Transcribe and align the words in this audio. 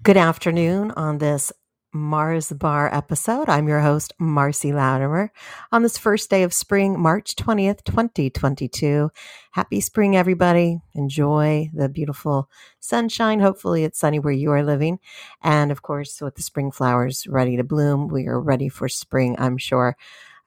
Good 0.00 0.16
afternoon 0.16 0.90
on 0.92 1.18
this 1.18 1.52
Mars 1.92 2.52
Bar 2.52 2.92
episode. 2.92 3.48
I'm 3.48 3.68
your 3.68 3.78
host, 3.78 4.12
Marcy 4.18 4.72
Latimer. 4.72 5.30
On 5.70 5.82
this 5.84 5.96
first 5.96 6.28
day 6.28 6.42
of 6.42 6.52
spring, 6.52 6.98
March 6.98 7.36
20th, 7.36 7.84
2022. 7.84 9.10
Happy 9.52 9.80
spring, 9.80 10.16
everybody. 10.16 10.80
Enjoy 10.94 11.70
the 11.72 11.88
beautiful 11.88 12.50
sunshine. 12.80 13.38
Hopefully, 13.38 13.84
it's 13.84 14.00
sunny 14.00 14.18
where 14.18 14.32
you 14.32 14.50
are 14.50 14.64
living. 14.64 14.98
And 15.40 15.70
of 15.70 15.82
course, 15.82 16.20
with 16.20 16.34
the 16.34 16.42
spring 16.42 16.72
flowers 16.72 17.28
ready 17.28 17.56
to 17.56 17.62
bloom, 17.62 18.08
we 18.08 18.26
are 18.26 18.40
ready 18.40 18.68
for 18.68 18.88
spring, 18.88 19.36
I'm 19.38 19.56
sure. 19.56 19.96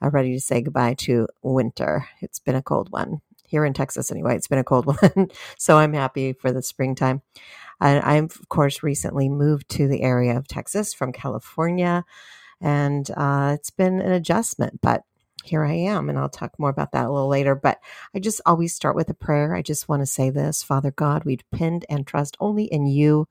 Uh, 0.04 0.10
ready 0.10 0.34
to 0.34 0.42
say 0.42 0.62
goodbye 0.62 0.96
to 0.96 1.30
winter. 1.44 2.10
It's 2.20 2.40
been 2.40 2.56
a 2.56 2.62
cold 2.62 2.92
one 2.92 3.22
here 3.48 3.64
in 3.64 3.74
Texas 3.74 4.12
anyway. 4.12 4.36
It's 4.36 4.48
been 4.48 4.60
a 4.60 4.66
cold 4.66 4.86
one. 5.16 5.30
so 5.58 5.78
I'm 5.78 5.94
happy 5.94 6.34
for 6.34 6.52
the 6.52 6.62
springtime. 6.62 7.22
And 7.82 8.04
I've, 8.04 8.26
of 8.40 8.50
course, 8.50 8.84
recently 8.84 9.30
moved 9.30 9.70
to 9.72 9.88
the 9.88 10.02
area 10.02 10.38
of 10.38 10.48
Texas 10.48 10.94
from 10.94 11.14
California. 11.14 12.06
And 12.62 13.10
uh, 13.16 13.54
it's 13.56 13.72
been 13.72 14.02
an 14.02 14.12
adjustment, 14.12 14.82
but 14.82 15.04
here 15.44 15.64
I 15.64 15.74
am. 15.74 16.10
And 16.10 16.18
I'll 16.18 16.30
talk 16.30 16.58
more 16.60 16.70
about 16.70 16.92
that 16.94 17.06
a 17.06 17.12
little 17.12 17.30
later. 17.30 17.56
But 17.56 17.80
I 18.16 18.20
just 18.20 18.42
always 18.46 18.74
start 18.74 18.96
with 18.96 19.10
a 19.10 19.14
prayer. 19.16 19.56
I 19.56 19.62
just 19.62 19.90
want 19.90 20.02
to 20.02 20.08
say 20.08 20.30
this 20.30 20.64
Father 20.64 20.92
God, 20.92 21.26
we 21.26 21.38
depend 21.38 21.86
and 21.90 22.08
trust 22.08 22.38
only 22.40 22.66
in 22.66 22.88
you. 22.88 23.28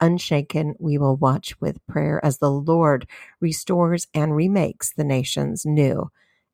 Unshaken, 0.00 0.76
we 0.78 0.98
will 0.98 1.16
watch 1.16 1.60
with 1.60 1.84
prayer 1.86 2.24
as 2.24 2.38
the 2.38 2.50
Lord 2.50 3.08
restores 3.40 4.08
and 4.14 4.36
remakes 4.36 4.92
the 4.92 5.04
nations 5.04 5.66
new. 5.66 6.10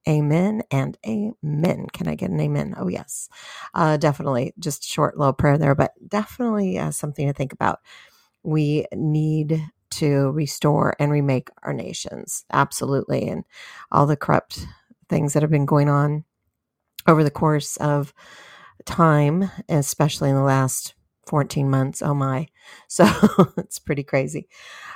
Amen 0.09 0.63
and 0.71 0.97
amen. 1.07 1.87
Can 1.93 2.09
I 2.09 2.15
get 2.15 2.31
an 2.31 2.41
amen? 2.41 2.75
Oh, 2.77 2.89
yes. 2.89 3.29
Uh, 3.75 3.97
definitely. 3.97 4.55
Just 4.59 4.85
short 4.85 5.19
little 5.19 5.33
prayer 5.33 5.59
there, 5.59 5.75
but 5.75 5.93
definitely 6.09 6.79
uh, 6.79 6.91
something 6.91 7.27
to 7.27 7.33
think 7.33 7.53
about. 7.53 7.81
We 8.43 8.87
need 8.95 9.63
to 9.91 10.31
restore 10.31 10.95
and 10.99 11.13
remake 11.13 11.49
our 11.63 11.73
nations. 11.73 12.45
Absolutely. 12.53 13.29
And 13.29 13.45
all 13.91 14.07
the 14.07 14.17
corrupt 14.17 14.67
things 15.09 15.33
that 15.35 15.43
have 15.43 15.51
been 15.51 15.67
going 15.67 15.89
on 15.89 16.25
over 17.07 17.25
the 17.25 17.31
course 17.31 17.77
of 17.79 18.15
time, 18.87 19.51
especially 19.69 20.31
in 20.31 20.37
the 20.37 20.43
last 20.43 20.95
14 21.27 21.69
months. 21.69 22.03
Oh 22.03 22.15
my. 22.15 22.49
So 22.87 23.05
it's 23.57 23.79
pretty 23.81 24.05
crazy. 24.05 24.49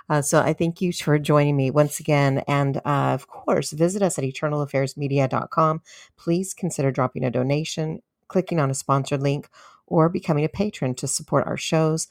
Uh, 0.09 0.23
so 0.23 0.41
I 0.41 0.53
thank 0.53 0.81
you 0.81 0.93
for 0.93 1.19
joining 1.19 1.57
me 1.57 1.71
once 1.71 1.99
again. 1.99 2.43
And 2.47 2.77
uh, 2.79 3.13
of 3.15 3.27
course, 3.27 3.73
visit 3.73 4.03
us 4.03 4.19
at 4.19 4.25
eternalaffairsmedia.com. 4.25 5.83
Please 6.17 6.55
consider 6.55 6.93
dropping 6.93 7.25
a 7.25 7.31
donation, 7.31 8.01
clicking 8.29 8.61
on 8.61 8.71
a 8.71 8.75
sponsored 8.75 9.23
link, 9.23 9.49
or 9.87 10.09
becoming 10.09 10.45
a 10.45 10.49
patron 10.49 10.95
to 10.97 11.09
support 11.09 11.47
our 11.47 11.57
shows. 11.57 12.09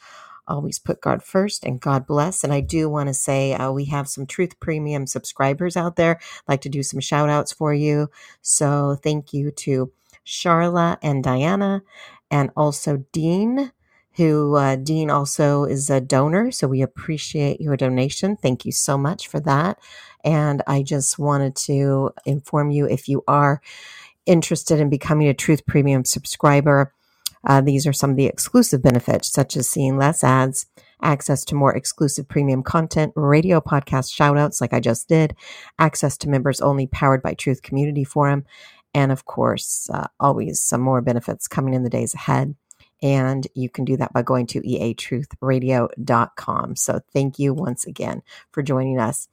Always 0.47 0.79
put 0.79 1.01
God 1.01 1.23
first 1.23 1.63
and 1.63 1.79
God 1.79 2.05
bless. 2.05 2.43
And 2.43 2.53
I 2.53 2.59
do 2.59 2.89
want 2.89 3.07
to 3.07 3.13
say 3.13 3.53
uh, 3.53 3.71
we 3.71 3.85
have 3.85 4.09
some 4.09 4.25
Truth 4.25 4.59
Premium 4.59 5.07
subscribers 5.07 5.77
out 5.77 5.95
there. 5.95 6.19
I'd 6.19 6.51
like 6.51 6.61
to 6.61 6.69
do 6.69 6.83
some 6.83 6.99
shout 6.99 7.29
outs 7.29 7.53
for 7.53 7.73
you. 7.73 8.09
So 8.41 8.97
thank 9.01 9.33
you 9.33 9.51
to 9.51 9.91
Charla 10.25 10.97
and 11.01 11.23
Diana, 11.23 11.83
and 12.31 12.49
also 12.55 13.05
Dean 13.11 13.71
who 14.15 14.55
uh, 14.55 14.75
Dean 14.75 15.09
also 15.09 15.63
is 15.63 15.89
a 15.89 16.01
donor. 16.01 16.51
So 16.51 16.67
we 16.67 16.81
appreciate 16.81 17.59
your 17.59 17.75
donation. 17.75 18.37
Thank 18.37 18.65
you 18.65 18.71
so 18.71 18.97
much 18.97 19.27
for 19.27 19.39
that. 19.41 19.79
And 20.23 20.61
I 20.67 20.83
just 20.83 21.19
wanted 21.19 21.55
to 21.57 22.11
inform 22.25 22.71
you 22.71 22.87
if 22.87 23.07
you 23.07 23.23
are 23.27 23.61
interested 24.25 24.79
in 24.79 24.89
becoming 24.89 25.27
a 25.27 25.33
Truth 25.33 25.65
Premium 25.65 26.05
subscriber, 26.05 26.93
uh, 27.45 27.61
these 27.61 27.85
are 27.85 27.93
some 27.93 28.11
of 28.11 28.15
the 28.15 28.25
exclusive 28.25 28.81
benefits, 28.81 29.31
such 29.31 29.57
as 29.57 29.69
seeing 29.69 29.97
less 29.97 30.23
ads, 30.23 30.65
access 31.01 31.43
to 31.45 31.55
more 31.55 31.75
exclusive 31.75 32.27
premium 32.27 32.63
content, 32.63 33.11
radio 33.15 33.59
podcast 33.59 34.17
shoutouts, 34.17 34.61
like 34.61 34.73
I 34.73 34.79
just 34.79 35.09
did, 35.09 35.35
access 35.77 36.17
to 36.19 36.29
members 36.29 36.61
only 36.61 36.87
powered 36.87 37.21
by 37.21 37.33
Truth 37.33 37.61
Community 37.61 38.05
Forum, 38.05 38.45
and 38.93 39.11
of 39.11 39.25
course, 39.25 39.89
uh, 39.93 40.07
always 40.19 40.61
some 40.61 40.79
more 40.79 41.01
benefits 41.01 41.47
coming 41.47 41.73
in 41.73 41.83
the 41.83 41.89
days 41.89 42.13
ahead. 42.13 42.55
And 43.03 43.45
you 43.53 43.69
can 43.69 43.85
do 43.85 43.97
that 43.97 44.13
by 44.13 44.23
going 44.23 44.47
to 44.47 44.61
eatruthradio.com. 44.61 46.75
So 46.77 47.01
thank 47.11 47.37
you 47.37 47.53
once 47.53 47.85
again 47.85 48.23
for 48.51 48.63
joining 48.63 48.97
us. 48.97 49.27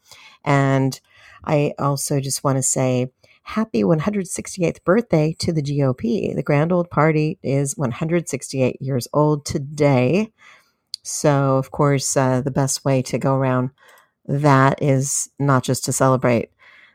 And 0.45 1.01
I 1.45 1.75
also 1.79 2.19
just 2.21 2.43
want 2.43 2.59
to 2.59 2.63
say, 2.63 3.13
happy 3.43 3.85
168th 3.85 4.83
birthday 4.85 5.35
to 5.39 5.53
the 5.53 5.63
GOP. 5.63 6.35
The 6.35 6.43
grand 6.43 6.73
old 6.73 6.91
party 6.91 7.39
is 7.43 7.77
168 7.77 8.83
years 8.83 9.07
old 9.13 9.47
today. 9.47 10.33
So, 11.03 11.57
of 11.57 11.71
course, 11.71 12.17
uh, 12.17 12.43
the 12.43 12.51
best 12.51 12.85
way 12.85 13.03
to 13.03 13.19
go 13.19 13.35
around 13.35 13.71
that 14.27 14.83
is 14.83 15.31
not 15.39 15.63
just 15.63 15.85
to 15.87 15.93
celebrate 15.93 16.51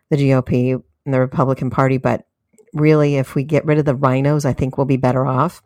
the 0.10 0.18
GOP 0.18 0.82
and 1.06 1.14
the 1.14 1.20
Republican 1.20 1.70
Party, 1.70 1.98
but 1.98 2.28
really, 2.74 3.16
if 3.16 3.34
we 3.34 3.44
get 3.44 3.66
rid 3.66 3.80
of 3.80 3.86
the 3.86 3.96
rhinos, 3.96 4.46
I 4.46 4.54
think 4.54 4.78
we'll 4.78 4.86
be 4.86 4.98
better 4.98 5.26
off. 5.26 5.64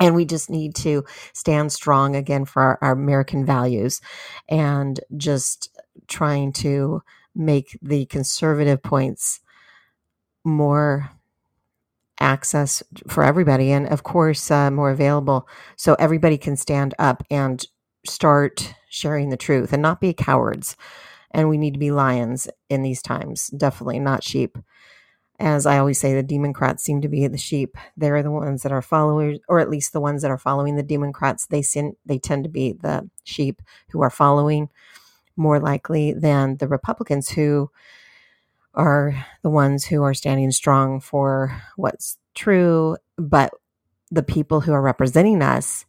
And 0.00 0.14
we 0.14 0.24
just 0.24 0.50
need 0.50 0.74
to 0.76 1.04
stand 1.32 1.72
strong 1.72 2.14
again 2.16 2.44
for 2.44 2.62
our, 2.62 2.78
our 2.82 2.92
American 2.92 3.44
values 3.44 4.00
and 4.48 5.00
just 5.16 5.76
trying 6.06 6.52
to 6.52 7.02
make 7.34 7.78
the 7.82 8.06
conservative 8.06 8.82
points 8.82 9.40
more 10.44 11.10
access 12.20 12.82
for 13.06 13.22
everybody 13.22 13.70
and 13.70 13.88
of 13.88 14.02
course 14.02 14.50
uh, 14.50 14.70
more 14.70 14.90
available 14.90 15.48
so 15.76 15.94
everybody 15.94 16.36
can 16.36 16.56
stand 16.56 16.94
up 16.98 17.22
and 17.30 17.66
start 18.06 18.74
sharing 18.88 19.28
the 19.28 19.36
truth 19.36 19.72
and 19.72 19.82
not 19.82 20.00
be 20.00 20.12
cowards. 20.12 20.76
And 21.30 21.48
we 21.48 21.58
need 21.58 21.74
to 21.74 21.80
be 21.80 21.90
lions 21.90 22.48
in 22.70 22.82
these 22.82 23.02
times 23.02 23.48
definitely 23.48 24.00
not 24.00 24.24
sheep 24.24 24.58
as 25.38 25.66
I 25.66 25.78
always 25.78 26.00
say, 26.00 26.14
the 26.14 26.22
Democrats 26.22 26.82
seem 26.82 27.00
to 27.00 27.08
be 27.08 27.26
the 27.28 27.38
sheep. 27.38 27.76
They're 27.96 28.22
the 28.22 28.30
ones 28.30 28.62
that 28.62 28.72
are 28.72 28.82
followers, 28.82 29.38
or 29.48 29.60
at 29.60 29.70
least 29.70 29.92
the 29.92 30.00
ones 30.00 30.22
that 30.22 30.30
are 30.30 30.38
following 30.38 30.76
the 30.76 30.82
Democrats. 30.82 31.46
They 31.46 31.62
sin, 31.62 31.94
they 32.04 32.18
tend 32.18 32.44
to 32.44 32.50
be 32.50 32.72
the 32.72 33.08
sheep 33.24 33.62
who 33.90 34.02
are 34.02 34.10
following 34.10 34.68
more 35.36 35.60
likely 35.60 36.12
than 36.12 36.56
the 36.56 36.66
Republicans 36.66 37.28
who 37.28 37.70
are 38.74 39.24
the 39.42 39.50
ones 39.50 39.84
who 39.84 40.02
are 40.02 40.14
standing 40.14 40.50
strong 40.50 41.00
for 41.00 41.62
what's 41.76 42.18
true. 42.34 42.96
But 43.16 43.52
the 44.10 44.24
people 44.24 44.60
who 44.60 44.72
are 44.72 44.82
representing 44.82 45.42
us 45.42 45.84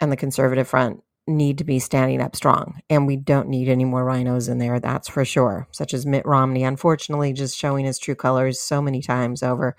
and 0.00 0.10
the 0.10 0.16
conservative 0.16 0.68
front 0.68 1.02
need 1.26 1.58
to 1.58 1.64
be 1.64 1.78
standing 1.78 2.20
up 2.20 2.36
strong. 2.36 2.80
And 2.90 3.06
we 3.06 3.16
don't 3.16 3.48
need 3.48 3.68
any 3.68 3.84
more 3.84 4.04
rhinos 4.04 4.48
in 4.48 4.58
there, 4.58 4.78
that's 4.78 5.08
for 5.08 5.24
sure, 5.24 5.66
such 5.72 5.94
as 5.94 6.04
Mitt 6.04 6.26
Romney, 6.26 6.64
unfortunately, 6.64 7.32
just 7.32 7.56
showing 7.56 7.86
his 7.86 7.98
true 7.98 8.14
colors 8.14 8.60
so 8.60 8.82
many 8.82 9.00
times 9.00 9.42
over. 9.42 9.76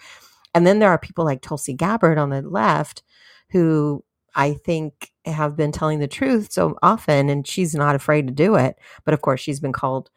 And 0.53 0.65
then 0.65 0.79
there 0.79 0.89
are 0.89 0.97
people 0.97 1.25
like 1.25 1.41
Tulsi 1.41 1.73
Gabbard 1.73 2.17
on 2.17 2.29
the 2.29 2.41
left 2.41 3.03
who 3.51 4.03
I 4.33 4.53
think 4.53 5.11
have 5.25 5.55
been 5.55 5.71
telling 5.71 5.99
the 5.99 6.07
truth 6.07 6.51
so 6.51 6.77
often, 6.81 7.29
and 7.29 7.45
she's 7.45 7.75
not 7.75 7.95
afraid 7.95 8.27
to 8.27 8.33
do 8.33 8.55
it. 8.55 8.77
But 9.03 9.13
of 9.13 9.21
course, 9.21 9.39
she's 9.39 9.59
been 9.59 9.73
called 9.73 10.09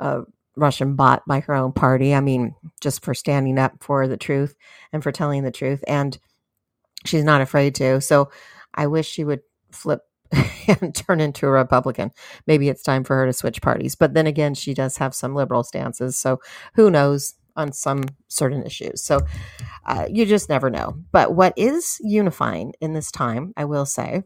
a 0.00 0.22
Russian 0.56 0.96
bot 0.96 1.22
by 1.26 1.40
her 1.40 1.54
own 1.54 1.72
party. 1.72 2.14
I 2.14 2.20
mean, 2.20 2.54
just 2.80 3.04
for 3.04 3.14
standing 3.14 3.58
up 3.58 3.72
for 3.80 4.08
the 4.08 4.16
truth 4.16 4.54
and 4.92 5.02
for 5.02 5.12
telling 5.12 5.44
the 5.44 5.50
truth. 5.50 5.82
And 5.86 6.18
she's 7.06 7.24
not 7.24 7.40
afraid 7.40 7.74
to. 7.76 8.00
So 8.00 8.30
I 8.74 8.88
wish 8.88 9.08
she 9.08 9.24
would 9.24 9.40
flip 9.70 10.02
and 10.68 10.94
turn 10.94 11.20
into 11.20 11.46
a 11.46 11.50
Republican. 11.50 12.10
Maybe 12.46 12.68
it's 12.68 12.82
time 12.82 13.04
for 13.04 13.16
her 13.16 13.26
to 13.26 13.32
switch 13.32 13.62
parties. 13.62 13.94
But 13.94 14.14
then 14.14 14.26
again, 14.26 14.54
she 14.54 14.74
does 14.74 14.96
have 14.96 15.14
some 15.14 15.34
liberal 15.34 15.64
stances. 15.64 16.18
So 16.18 16.40
who 16.74 16.90
knows 16.90 17.34
on 17.56 17.72
some 17.72 18.04
certain 18.28 18.64
issues. 18.64 19.02
So 19.04 19.20
uh, 19.86 20.06
you 20.10 20.24
just 20.26 20.48
never 20.48 20.70
know. 20.70 20.96
But 21.12 21.34
what 21.34 21.52
is 21.56 21.98
unifying 22.00 22.72
in 22.80 22.94
this 22.94 23.10
time, 23.10 23.52
I 23.56 23.64
will 23.66 23.86
say, 23.86 24.22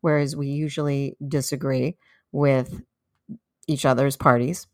whereas 0.00 0.36
we 0.36 0.48
usually 0.48 1.16
disagree 1.26 1.96
with 2.32 2.80
each 3.66 3.84
other's 3.84 4.16
parties, 4.16 4.66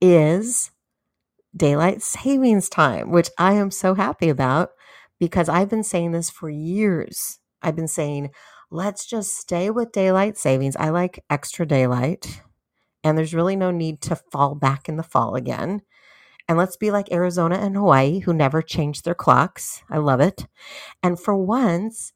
is 0.00 0.70
daylight 1.56 2.02
savings 2.02 2.68
time, 2.68 3.10
which 3.10 3.30
I 3.38 3.54
am 3.54 3.70
so 3.70 3.94
happy 3.94 4.28
about 4.28 4.70
because 5.18 5.48
I've 5.48 5.68
been 5.68 5.82
saying 5.82 6.12
this 6.12 6.30
for 6.30 6.48
years. 6.48 7.38
I've 7.62 7.76
been 7.76 7.88
saying, 7.88 8.30
let's 8.70 9.06
just 9.06 9.34
stay 9.34 9.70
with 9.70 9.92
daylight 9.92 10.38
savings. 10.38 10.76
I 10.76 10.90
like 10.90 11.24
extra 11.28 11.66
daylight, 11.66 12.42
and 13.02 13.16
there's 13.16 13.34
really 13.34 13.56
no 13.56 13.70
need 13.70 14.00
to 14.02 14.16
fall 14.16 14.54
back 14.54 14.88
in 14.88 14.96
the 14.96 15.02
fall 15.02 15.34
again. 15.34 15.82
And 16.48 16.58
let's 16.58 16.76
be 16.76 16.90
like 16.90 17.12
Arizona 17.12 17.56
and 17.56 17.76
Hawaii, 17.76 18.20
who 18.20 18.32
never 18.32 18.62
changed 18.62 19.04
their 19.04 19.14
clocks. 19.14 19.82
I 19.90 19.98
love 19.98 20.20
it. 20.20 20.46
And 21.02 21.18
for 21.18 21.36
once, 21.36 22.12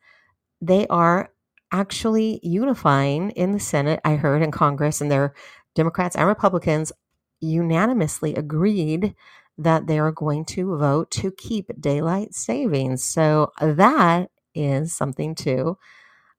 they 0.60 0.86
are 0.88 1.30
actually 1.70 2.40
unifying 2.42 3.30
in 3.30 3.52
the 3.52 3.60
Senate. 3.60 4.00
I 4.04 4.16
heard 4.16 4.42
in 4.42 4.50
Congress, 4.50 5.00
and 5.00 5.10
their 5.10 5.34
Democrats 5.74 6.16
and 6.16 6.26
Republicans 6.26 6.92
unanimously 7.40 8.34
agreed 8.34 9.14
that 9.58 9.86
they 9.86 9.98
are 9.98 10.12
going 10.12 10.44
to 10.44 10.76
vote 10.76 11.10
to 11.12 11.30
keep 11.30 11.70
daylight 11.80 12.34
savings. 12.34 13.04
So 13.04 13.52
that 13.60 14.30
is 14.54 14.94
something 14.94 15.34
to 15.36 15.78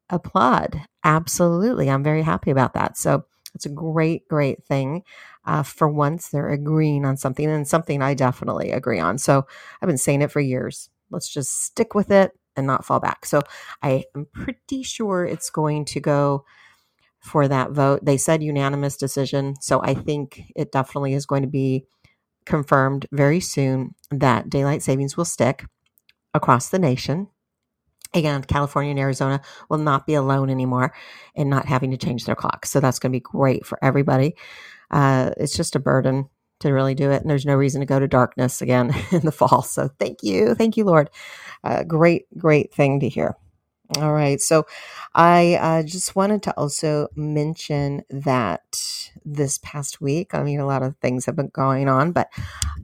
applaud. 0.10 0.82
Absolutely. 1.04 1.90
I'm 1.90 2.04
very 2.04 2.22
happy 2.24 2.52
about 2.52 2.74
that. 2.74 2.98
So 2.98 3.26
It's 3.54 3.66
a 3.66 3.70
great, 3.70 4.28
great 4.28 4.66
thing. 4.66 5.04
Uh, 5.46 5.64
for 5.64 5.88
once, 5.88 6.30
they're 6.30 6.50
agreeing 6.50 7.06
on 7.06 7.16
something 7.18 7.50
and 7.50 7.68
something 7.68 8.02
I 8.02 8.14
definitely 8.14 8.72
agree 8.72 9.00
on. 9.00 9.18
So 9.18 9.46
I've 9.82 9.88
been 9.88 9.98
saying 9.98 10.22
it 10.22 10.32
for 10.32 10.42
years. 10.42 10.90
Let's 11.10 11.30
just 11.30 11.64
stick 11.64 11.96
with 11.96 12.12
it 12.12 12.32
and 12.58 12.68
not 12.68 12.84
fall 12.86 13.00
back. 13.00 13.26
So 13.26 13.42
I 13.82 14.04
am 14.16 14.28
pretty 14.34 14.84
sure 14.84 15.26
it's 15.26 15.50
going 15.50 15.86
to 15.86 16.00
go 16.02 16.44
for 17.22 17.48
that 17.48 17.72
vote. 17.72 18.06
They 18.06 18.18
said 18.18 18.44
unanimous 18.44 18.98
decision. 18.98 19.56
So 19.62 19.82
I 19.84 19.94
think 19.94 20.52
it 20.56 20.72
definitely 20.72 21.14
is 21.14 21.26
going 21.26 21.42
to 21.44 21.48
be 21.50 21.86
confirmed 22.46 23.08
very 23.12 23.40
soon 23.40 23.96
that 24.12 24.50
daylight 24.50 24.84
savings 24.84 25.18
will 25.18 25.26
stick 25.26 25.66
across 26.34 26.70
the 26.70 26.80
nation. 26.80 27.28
And 28.16 28.48
California 28.48 28.92
and 28.92 29.00
Arizona 29.00 29.42
will 29.70 29.78
not 29.78 30.08
be 30.08 30.14
alone 30.14 30.50
anymore 30.50 30.94
in 31.36 31.50
not 31.50 31.66
having 31.66 31.92
to 31.92 31.98
change 31.98 32.26
their 32.26 32.36
clocks. 32.36 32.70
So 32.72 32.80
that's 32.80 33.00
going 33.00 33.12
to 33.12 33.16
be 33.16 33.22
great 33.22 33.66
for 33.66 33.78
everybody. 33.84 34.36
Uh, 34.92 35.32
it's 35.38 35.56
just 35.56 35.76
a 35.76 35.80
burden 35.80 36.30
to 36.62 36.72
really 36.72 36.96
do 36.96 37.12
it. 37.12 37.22
And 37.22 37.30
there's 37.30 37.46
no 37.46 37.56
reason 37.56 37.82
to 37.82 37.86
go 37.86 38.00
to 38.00 38.08
darkness 38.08 38.62
again 38.62 38.94
in 39.12 39.22
the 39.22 39.32
fall. 39.32 39.62
So 39.62 39.90
thank 40.00 40.24
you. 40.24 40.56
Thank 40.56 40.78
you, 40.78 40.86
Lord. 40.86 41.10
Uh, 41.64 41.84
great, 41.84 42.26
great 42.38 42.74
thing 42.74 43.00
to 43.02 43.10
hear. 43.10 43.36
All 43.98 44.14
right. 44.14 44.42
So 44.42 44.66
I 45.14 45.56
uh, 45.62 45.84
just 45.84 46.16
wanted 46.16 46.42
to 46.44 46.58
also 46.58 47.08
mention 47.16 48.02
that 48.10 48.64
this 49.24 49.60
past 49.60 50.02
week, 50.02 50.34
I 50.34 50.42
mean, 50.42 50.60
a 50.60 50.66
lot 50.66 50.82
of 50.82 50.98
things 50.98 51.26
have 51.28 51.36
been 51.36 51.52
going 51.54 51.88
on, 51.88 52.12
but 52.12 52.30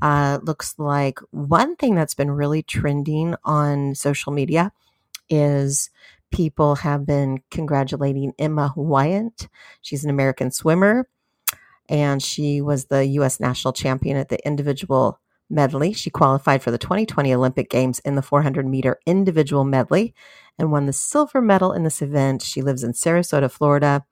uh, 0.04 0.40
looks 0.44 0.76
like 0.78 1.20
one 1.32 1.76
thing 1.76 1.96
that's 1.96 2.14
been 2.14 2.30
really 2.30 2.62
trending 2.62 3.36
on 3.44 3.96
social 3.96 4.32
media 4.32 4.72
is 5.32 5.90
people 6.32 6.76
have 6.76 7.06
been 7.06 7.40
congratulating 7.50 8.34
Emma 8.38 8.74
Weyant. 8.78 9.48
She's 9.82 10.04
an 10.04 10.10
American 10.10 10.52
swimmer 10.52 11.08
and 11.90 12.24
she 12.24 12.62
was 12.62 12.86
the 12.86 13.06
U.S. 13.06 13.40
national 13.40 13.74
champion 13.74 14.18
at 14.18 14.30
the 14.30 14.46
individual 14.46 15.20
medley. 15.50 15.92
She 15.94 16.10
qualified 16.10 16.64
for 16.64 16.72
the 16.72 16.78
2020 16.78 17.34
Olympic 17.34 17.70
Games 17.70 18.00
in 18.00 18.16
the 18.16 18.22
400 18.22 18.66
meter 18.66 19.00
individual 19.06 19.66
medley 19.66 20.16
and 20.58 20.72
won 20.72 20.86
the 20.86 20.94
silver 20.94 21.42
medal 21.42 21.74
in 21.74 21.84
this 21.84 22.02
event. 22.02 22.42
She 22.42 22.62
lives 22.62 22.84
in 22.84 22.94
Sarasota, 22.94 23.52
Florida. 23.52 24.06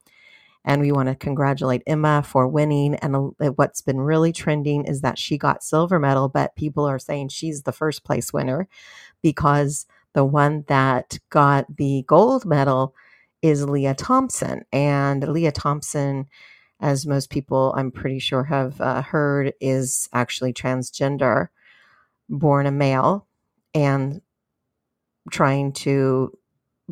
And 0.66 0.82
we 0.82 0.92
want 0.92 1.08
to 1.08 1.16
congratulate 1.16 1.84
Emma 1.88 2.22
for 2.22 2.46
winning. 2.46 2.96
And 2.96 3.16
uh, 3.16 3.52
what's 3.56 3.82
been 3.82 4.02
really 4.02 4.34
trending 4.34 4.84
is 4.84 5.00
that 5.02 5.18
she 5.18 5.38
got 5.38 5.64
silver 5.64 6.00
medal, 6.00 6.28
but 6.28 6.56
people 6.58 6.86
are 6.86 7.00
saying 7.00 7.30
she's 7.30 7.64
the 7.64 7.72
first 7.72 8.04
place 8.04 8.34
winner 8.34 8.68
because 9.22 9.86
the 10.14 10.26
one 10.26 10.66
that 10.68 11.20
got 11.30 11.66
the 11.78 12.04
gold 12.08 12.46
medal 12.46 12.96
is 13.42 13.66
Lia 13.66 13.94
Thompson. 13.94 14.64
And 14.72 15.28
Lia 15.28 15.52
Thompson 15.52 16.28
as 16.80 17.06
most 17.06 17.30
people 17.30 17.74
I'm 17.76 17.92
pretty 17.92 18.20
sure 18.20 18.44
have 18.44 18.80
uh, 18.80 19.02
heard, 19.02 19.54
is 19.60 20.08
actually 20.14 20.54
transgender, 20.54 21.50
born 22.30 22.66
a 22.66 22.72
male, 22.72 23.28
and 23.74 24.22
trying 25.32 25.74
to 25.74 26.38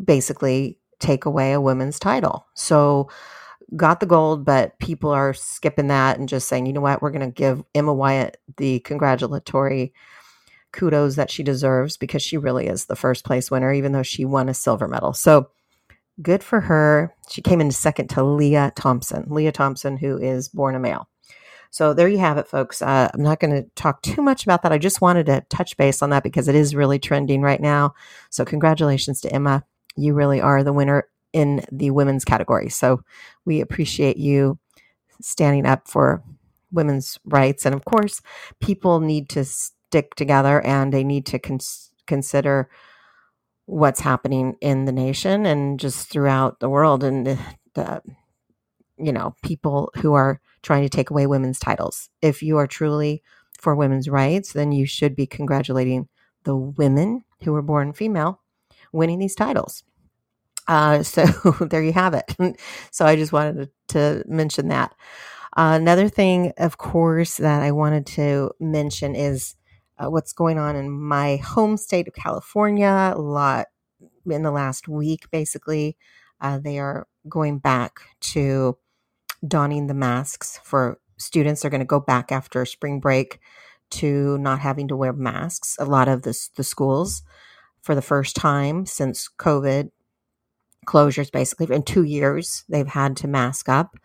basically 0.01 0.77
take 0.99 1.25
away 1.25 1.53
a 1.53 1.61
women's 1.61 1.99
title. 1.99 2.45
So, 2.53 3.09
got 3.75 3.99
the 3.99 4.05
gold, 4.05 4.45
but 4.45 4.79
people 4.79 5.09
are 5.09 5.33
skipping 5.33 5.87
that 5.87 6.17
and 6.17 6.29
just 6.29 6.47
saying, 6.47 6.65
you 6.65 6.73
know 6.73 6.81
what, 6.81 7.01
we're 7.01 7.11
going 7.11 7.25
to 7.25 7.33
give 7.33 7.63
Emma 7.75 7.93
Weyant 7.93 8.35
the 8.57 8.79
congratulatory 8.79 9.93
kudos 10.77 11.15
that 11.15 11.29
she 11.29 11.43
deserves 11.43 11.97
because 11.97 12.21
she 12.21 12.37
really 12.37 12.67
is 12.67 12.85
the 12.85 12.95
first 12.95 13.25
place 13.25 13.51
winner, 13.51 13.73
even 13.73 13.91
though 13.91 14.03
she 14.03 14.23
won 14.23 14.47
a 14.47 14.53
silver 14.53 14.87
medal. 14.87 15.13
So, 15.13 15.49
good 16.21 16.43
for 16.43 16.61
her. 16.61 17.13
She 17.29 17.41
came 17.41 17.59
in 17.61 17.71
second 17.71 18.09
to 18.11 18.23
Leah 18.23 18.71
Thompson. 18.75 19.25
Leah 19.27 19.51
Thompson, 19.51 19.97
who 19.97 20.17
is 20.17 20.47
born 20.49 20.75
a 20.75 20.79
male. 20.79 21.09
So 21.69 21.93
there 21.93 22.07
you 22.07 22.17
have 22.19 22.37
it, 22.37 22.47
folks. 22.47 22.81
Uh, 22.81 23.09
I'm 23.13 23.21
not 23.21 23.39
going 23.39 23.53
to 23.53 23.69
talk 23.75 24.01
too 24.01 24.21
much 24.21 24.43
about 24.43 24.63
that. 24.63 24.71
I 24.71 24.77
just 24.77 25.01
wanted 25.01 25.25
to 25.27 25.45
touch 25.49 25.77
base 25.77 26.01
on 26.01 26.09
that 26.11 26.23
because 26.23 26.47
it 26.47 26.55
is 26.55 26.75
really 26.75 26.97
trending 26.97 27.41
right 27.41 27.61
now. 27.61 27.93
So 28.29 28.45
congratulations 28.45 29.21
to 29.21 29.33
Emma. 29.33 29.63
You 29.95 30.13
really 30.13 30.39
are 30.41 30.63
the 30.63 30.73
winner 30.73 31.07
in 31.33 31.65
the 31.71 31.91
women's 31.91 32.25
category. 32.25 32.69
So 32.69 33.03
we 33.45 33.61
appreciate 33.61 34.17
you 34.17 34.57
standing 35.21 35.65
up 35.65 35.87
for 35.87 36.23
women's 36.71 37.19
rights. 37.25 37.65
And 37.65 37.75
of 37.75 37.85
course, 37.85 38.21
people 38.59 38.99
need 38.99 39.29
to 39.29 39.45
stick 39.89 40.15
together 40.15 40.61
and 40.61 40.93
they 40.93 41.03
need 41.03 41.25
to 41.27 41.39
cons- 41.39 41.91
consider 42.07 42.69
what's 43.65 44.01
happening 44.01 44.55
in 44.61 44.85
the 44.85 44.93
nation 44.93 45.45
and 45.45 45.79
just 45.79 46.09
throughout 46.09 46.59
the 46.59 46.69
world 46.69 47.03
and 47.03 47.27
the, 47.27 47.39
the, 47.75 48.01
you 48.97 49.13
know 49.13 49.35
people 49.43 49.91
who 49.97 50.13
are 50.13 50.41
trying 50.63 50.83
to 50.83 50.89
take 50.89 51.09
away 51.09 51.27
women's 51.27 51.59
titles. 51.59 52.09
If 52.21 52.43
you 52.43 52.57
are 52.57 52.67
truly 52.67 53.23
for 53.59 53.75
women's 53.75 54.09
rights 54.09 54.53
then 54.53 54.71
you 54.71 54.85
should 54.85 55.15
be 55.15 55.27
congratulating 55.27 56.07
the 56.43 56.55
women 56.55 57.23
who 57.43 57.53
were 57.53 57.61
born 57.63 57.93
female 57.93 58.41
winning 58.93 59.19
these 59.19 59.35
titles. 59.35 59.83
Uh, 60.67 61.03
so 61.03 61.25
there 61.69 61.83
you 61.83 61.93
have 61.93 62.13
it. 62.13 62.35
So 62.91 63.05
i 63.05 63.15
just 63.15 63.33
wanted 63.33 63.69
to, 63.89 63.93
to 64.23 64.23
mention 64.27 64.69
that. 64.69 64.95
Uh, 65.57 65.73
another 65.81 66.09
thing 66.09 66.53
of 66.57 66.77
course 66.79 67.37
that 67.37 67.63
i 67.63 67.71
wanted 67.71 68.05
to 68.07 68.51
mention 68.61 69.15
is 69.15 69.56
uh, 69.99 70.09
what's 70.09 70.33
going 70.33 70.57
on 70.57 70.75
in 70.75 70.89
my 70.89 71.37
home 71.37 71.77
state 71.77 72.07
of 72.07 72.13
California. 72.13 73.13
A 73.15 73.19
lot 73.19 73.67
in 74.25 74.43
the 74.43 74.51
last 74.51 74.87
week, 74.87 75.29
basically. 75.31 75.97
Uh, 76.39 76.59
they 76.59 76.79
are 76.79 77.07
going 77.27 77.59
back 77.59 77.99
to 78.19 78.77
donning 79.47 79.87
the 79.87 79.93
masks 79.93 80.59
for 80.63 80.99
students. 81.17 81.61
They're 81.61 81.71
going 81.71 81.79
to 81.79 81.85
go 81.85 81.99
back 81.99 82.31
after 82.31 82.65
spring 82.65 82.99
break 82.99 83.39
to 83.89 84.37
not 84.39 84.59
having 84.59 84.87
to 84.89 84.95
wear 84.95 85.13
masks. 85.13 85.77
A 85.79 85.85
lot 85.85 86.07
of 86.07 86.23
the, 86.23 86.37
the 86.55 86.63
schools, 86.63 87.23
for 87.81 87.95
the 87.95 88.01
first 88.01 88.35
time 88.35 88.85
since 88.85 89.29
COVID 89.39 89.91
closures, 90.85 91.31
basically 91.31 91.73
in 91.73 91.83
two 91.83 92.03
years, 92.03 92.65
they've 92.67 92.87
had 92.87 93.15
to 93.17 93.27
mask 93.27 93.69
up. 93.69 93.95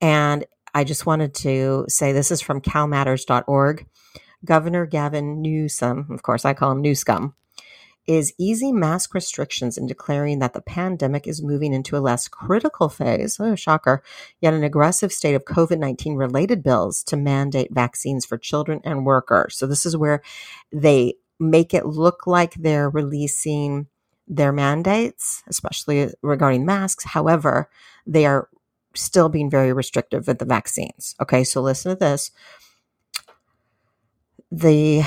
And 0.00 0.44
I 0.74 0.84
just 0.84 1.06
wanted 1.06 1.34
to 1.36 1.86
say 1.88 2.12
this 2.12 2.30
is 2.30 2.40
from 2.40 2.60
calmatters.org. 2.60 3.86
Governor 4.44 4.86
Gavin 4.86 5.42
Newsom, 5.42 6.06
of 6.10 6.22
course, 6.22 6.44
I 6.44 6.54
call 6.54 6.72
him 6.72 6.82
Newscum, 6.82 7.34
is 8.06 8.32
easing 8.38 8.78
mask 8.78 9.14
restrictions 9.14 9.76
and 9.76 9.88
declaring 9.88 10.38
that 10.38 10.52
the 10.52 10.60
pandemic 10.60 11.26
is 11.26 11.42
moving 11.42 11.72
into 11.72 11.96
a 11.96 11.98
less 11.98 12.28
critical 12.28 12.88
phase. 12.88 13.38
Oh, 13.40 13.56
shocker. 13.56 14.02
Yet 14.40 14.54
an 14.54 14.62
aggressive 14.62 15.12
state 15.12 15.34
of 15.34 15.44
COVID 15.44 15.78
19 15.78 16.14
related 16.14 16.62
bills 16.62 17.02
to 17.04 17.16
mandate 17.16 17.72
vaccines 17.72 18.24
for 18.24 18.38
children 18.38 18.80
and 18.84 19.04
workers. 19.04 19.56
So 19.56 19.66
this 19.66 19.84
is 19.84 19.96
where 19.96 20.22
they 20.72 21.14
make 21.40 21.74
it 21.74 21.86
look 21.86 22.26
like 22.26 22.54
they're 22.54 22.88
releasing 22.88 23.88
their 24.28 24.52
mandates, 24.52 25.42
especially 25.48 26.10
regarding 26.22 26.64
masks. 26.64 27.04
However, 27.04 27.68
they 28.06 28.26
are 28.26 28.48
still 28.94 29.28
being 29.28 29.50
very 29.50 29.72
restrictive 29.72 30.26
with 30.26 30.38
the 30.38 30.44
vaccines. 30.44 31.14
Okay, 31.20 31.44
so 31.44 31.60
listen 31.60 31.90
to 31.90 31.98
this 31.98 32.30
the 34.50 35.02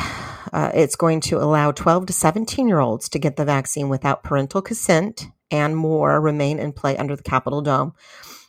uh, 0.52 0.72
it's 0.74 0.96
going 0.96 1.22
to 1.22 1.38
allow 1.38 1.72
12 1.72 2.08
to 2.08 2.14
17 2.14 2.68
year 2.68 2.80
olds 2.80 3.10
to 3.10 3.20
get 3.20 3.36
the 3.36 3.46
vaccine 3.46 3.90
without 3.90 4.24
parental 4.24 4.62
consent 4.62 5.28
and 5.52 5.76
more 5.76 6.20
remain 6.20 6.60
in 6.60 6.74
play 6.74 6.98
under 6.98 7.16
the 7.16 7.24
Capitol 7.24 7.62
Dome. 7.62 7.94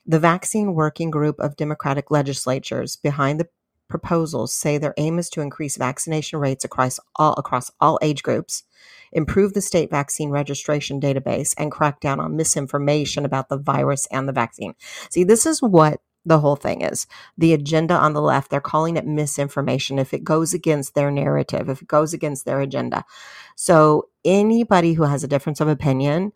The 0.06 0.18
vaccine 0.18 0.74
working 0.74 1.10
group 1.10 1.38
of 1.38 1.56
Democratic 1.56 2.10
legislatures 2.10 2.96
behind 2.96 3.38
the 3.38 3.48
proposals 3.88 4.54
say 4.54 4.78
their 4.78 4.94
aim 4.96 5.18
is 5.18 5.28
to 5.30 5.40
increase 5.40 5.76
vaccination 5.76 6.38
rates 6.38 6.64
across 6.64 6.98
all 7.16 7.34
across 7.34 7.70
all 7.80 7.98
age 8.00 8.22
groups, 8.22 8.62
improve 9.12 9.52
the 9.52 9.60
state 9.60 9.90
vaccine 9.90 10.30
registration 10.30 11.00
database, 11.00 11.54
and 11.58 11.72
crack 11.72 12.00
down 12.00 12.20
on 12.20 12.36
misinformation 12.36 13.24
about 13.24 13.48
the 13.48 13.58
virus 13.58 14.06
and 14.10 14.28
the 14.28 14.32
vaccine. 14.32 14.74
See, 15.10 15.24
this 15.24 15.44
is 15.44 15.60
what 15.60 16.00
the 16.24 16.38
whole 16.38 16.56
thing 16.56 16.82
is. 16.82 17.06
The 17.38 17.52
agenda 17.52 17.94
on 17.94 18.12
the 18.12 18.20
left, 18.20 18.50
they're 18.50 18.60
calling 18.60 18.96
it 18.96 19.06
misinformation 19.06 19.98
if 19.98 20.12
it 20.12 20.24
goes 20.24 20.52
against 20.52 20.94
their 20.94 21.10
narrative, 21.10 21.68
if 21.68 21.82
it 21.82 21.88
goes 21.88 22.12
against 22.12 22.44
their 22.44 22.60
agenda. 22.60 23.04
So, 23.56 24.08
anybody 24.24 24.94
who 24.94 25.04
has 25.04 25.24
a 25.24 25.28
difference 25.28 25.60
of 25.60 25.68
opinion, 25.68 26.32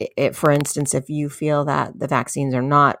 it, 0.00 0.34
for 0.34 0.50
instance, 0.50 0.94
if 0.94 1.08
you 1.08 1.28
feel 1.28 1.64
that 1.64 1.98
the 1.98 2.08
vaccines 2.08 2.54
are 2.54 2.62
not 2.62 3.00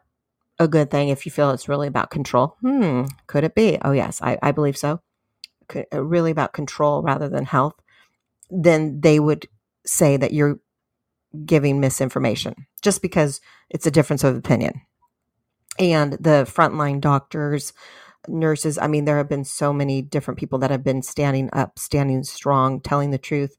a 0.58 0.68
good 0.68 0.90
thing, 0.90 1.08
if 1.08 1.24
you 1.24 1.32
feel 1.32 1.50
it's 1.50 1.68
really 1.68 1.88
about 1.88 2.10
control, 2.10 2.56
hmm, 2.60 3.04
could 3.26 3.44
it 3.44 3.54
be? 3.54 3.78
Oh, 3.82 3.92
yes, 3.92 4.20
I, 4.22 4.38
I 4.42 4.52
believe 4.52 4.76
so. 4.76 5.00
Could, 5.68 5.86
uh, 5.92 6.02
really 6.02 6.30
about 6.30 6.52
control 6.52 7.02
rather 7.02 7.28
than 7.28 7.44
health, 7.44 7.74
then 8.50 9.00
they 9.00 9.20
would 9.20 9.48
say 9.84 10.16
that 10.16 10.32
you're 10.32 10.58
giving 11.44 11.78
misinformation 11.78 12.54
just 12.80 13.02
because 13.02 13.40
it's 13.68 13.86
a 13.86 13.90
difference 13.90 14.24
of 14.24 14.34
opinion 14.34 14.80
and 15.78 16.14
the 16.14 16.46
frontline 16.48 17.00
doctors, 17.00 17.72
nurses. 18.26 18.78
I 18.78 18.86
mean, 18.88 19.04
there 19.04 19.18
have 19.18 19.28
been 19.28 19.44
so 19.44 19.72
many 19.72 20.02
different 20.02 20.38
people 20.38 20.58
that 20.60 20.70
have 20.70 20.84
been 20.84 21.02
standing 21.02 21.50
up, 21.52 21.78
standing 21.78 22.24
strong, 22.24 22.80
telling 22.80 23.10
the 23.10 23.18
truth 23.18 23.56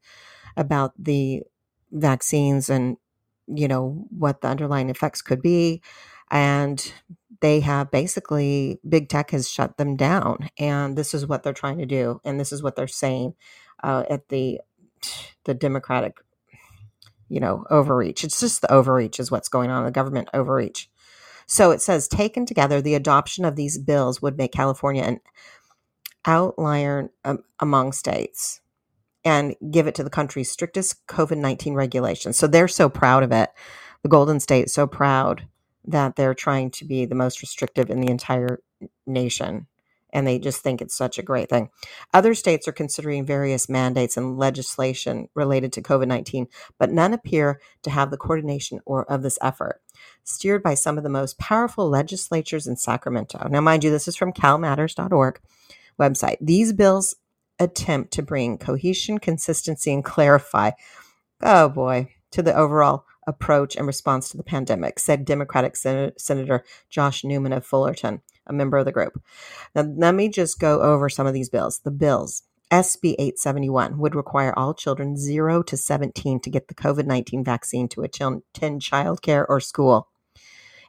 about 0.56 0.92
the 0.98 1.42
vaccines 1.92 2.70
and, 2.70 2.96
you 3.46 3.68
know, 3.68 4.04
what 4.10 4.40
the 4.40 4.48
underlying 4.48 4.90
effects 4.90 5.22
could 5.22 5.42
be. 5.42 5.82
And 6.30 6.92
they 7.40 7.60
have 7.60 7.90
basically, 7.90 8.78
big 8.88 9.08
tech 9.08 9.30
has 9.30 9.48
shut 9.50 9.76
them 9.78 9.96
down. 9.96 10.50
And 10.58 10.96
this 10.96 11.14
is 11.14 11.26
what 11.26 11.42
they're 11.42 11.52
trying 11.52 11.78
to 11.78 11.86
do. 11.86 12.20
And 12.24 12.38
this 12.38 12.52
is 12.52 12.62
what 12.62 12.76
they're 12.76 12.86
saying 12.86 13.34
uh, 13.82 14.04
at 14.10 14.28
the 14.28 14.60
the 15.44 15.54
Democratic, 15.54 16.18
you 17.28 17.40
know, 17.40 17.64
overreach. 17.70 18.24
It's 18.24 18.40
just 18.40 18.60
the 18.60 18.72
overreach 18.72 19.18
is 19.18 19.30
what's 19.30 19.48
going 19.48 19.70
on, 19.70 19.84
the 19.84 19.90
government 19.90 20.28
overreach. 20.34 20.90
So 21.50 21.72
it 21.72 21.82
says, 21.82 22.06
taken 22.06 22.46
together, 22.46 22.80
the 22.80 22.94
adoption 22.94 23.44
of 23.44 23.56
these 23.56 23.76
bills 23.76 24.22
would 24.22 24.38
make 24.38 24.52
California 24.52 25.02
an 25.02 25.20
outlier 26.24 27.10
um, 27.24 27.42
among 27.58 27.90
states 27.90 28.60
and 29.24 29.56
give 29.68 29.88
it 29.88 29.96
to 29.96 30.04
the 30.04 30.10
country's 30.10 30.48
strictest 30.48 31.04
COVID 31.08 31.38
19 31.38 31.74
regulations. 31.74 32.36
So 32.36 32.46
they're 32.46 32.68
so 32.68 32.88
proud 32.88 33.24
of 33.24 33.32
it. 33.32 33.50
The 34.04 34.08
Golden 34.08 34.38
State 34.38 34.70
so 34.70 34.86
proud 34.86 35.48
that 35.84 36.14
they're 36.14 36.34
trying 36.34 36.70
to 36.70 36.84
be 36.84 37.04
the 37.04 37.16
most 37.16 37.42
restrictive 37.42 37.90
in 37.90 38.00
the 38.00 38.12
entire 38.12 38.60
nation. 39.04 39.66
And 40.12 40.26
they 40.26 40.38
just 40.38 40.62
think 40.62 40.80
it's 40.80 40.96
such 40.96 41.18
a 41.18 41.22
great 41.22 41.48
thing. 41.48 41.70
Other 42.12 42.34
states 42.34 42.66
are 42.68 42.72
considering 42.72 43.24
various 43.24 43.68
mandates 43.68 44.16
and 44.16 44.38
legislation 44.38 45.28
related 45.34 45.72
to 45.74 45.82
COVID 45.82 46.06
19, 46.06 46.46
but 46.78 46.90
none 46.90 47.12
appear 47.12 47.60
to 47.82 47.90
have 47.90 48.10
the 48.10 48.16
coordination 48.16 48.80
or 48.84 49.10
of 49.10 49.22
this 49.22 49.38
effort. 49.40 49.80
Steered 50.24 50.62
by 50.62 50.74
some 50.74 50.96
of 50.98 51.04
the 51.04 51.10
most 51.10 51.38
powerful 51.38 51.88
legislatures 51.88 52.66
in 52.66 52.76
Sacramento. 52.76 53.46
Now, 53.48 53.60
mind 53.60 53.84
you, 53.84 53.90
this 53.90 54.08
is 54.08 54.16
from 54.16 54.32
calmatters.org 54.32 55.40
website. 55.98 56.36
These 56.40 56.72
bills 56.72 57.16
attempt 57.58 58.12
to 58.14 58.22
bring 58.22 58.58
cohesion, 58.58 59.18
consistency, 59.18 59.92
and 59.92 60.04
clarify, 60.04 60.72
oh 61.42 61.68
boy, 61.68 62.14
to 62.32 62.42
the 62.42 62.56
overall 62.56 63.04
approach 63.26 63.76
and 63.76 63.86
response 63.86 64.30
to 64.30 64.36
the 64.36 64.42
pandemic, 64.42 64.98
said 64.98 65.24
Democratic 65.24 65.76
Sen- 65.76 66.12
Senator 66.16 66.64
Josh 66.88 67.22
Newman 67.22 67.52
of 67.52 67.64
Fullerton, 67.64 68.22
a 68.50 68.52
member 68.52 68.76
of 68.76 68.84
the 68.84 68.92
group. 68.92 69.22
Now, 69.74 69.82
let 69.82 70.14
me 70.14 70.28
just 70.28 70.60
go 70.60 70.82
over 70.82 71.08
some 71.08 71.26
of 71.26 71.34
these 71.34 71.48
bills. 71.48 71.80
The 71.80 71.90
bills. 71.90 72.42
SB 72.70 73.14
871 73.18 73.98
would 73.98 74.14
require 74.14 74.56
all 74.56 74.74
children 74.74 75.16
0 75.16 75.62
to 75.64 75.76
17 75.76 76.38
to 76.40 76.50
get 76.50 76.68
the 76.68 76.74
COVID 76.74 77.04
19 77.04 77.42
vaccine 77.42 77.88
to 77.88 78.02
attend 78.02 78.42
childcare 78.54 79.44
or 79.48 79.58
school. 79.58 80.08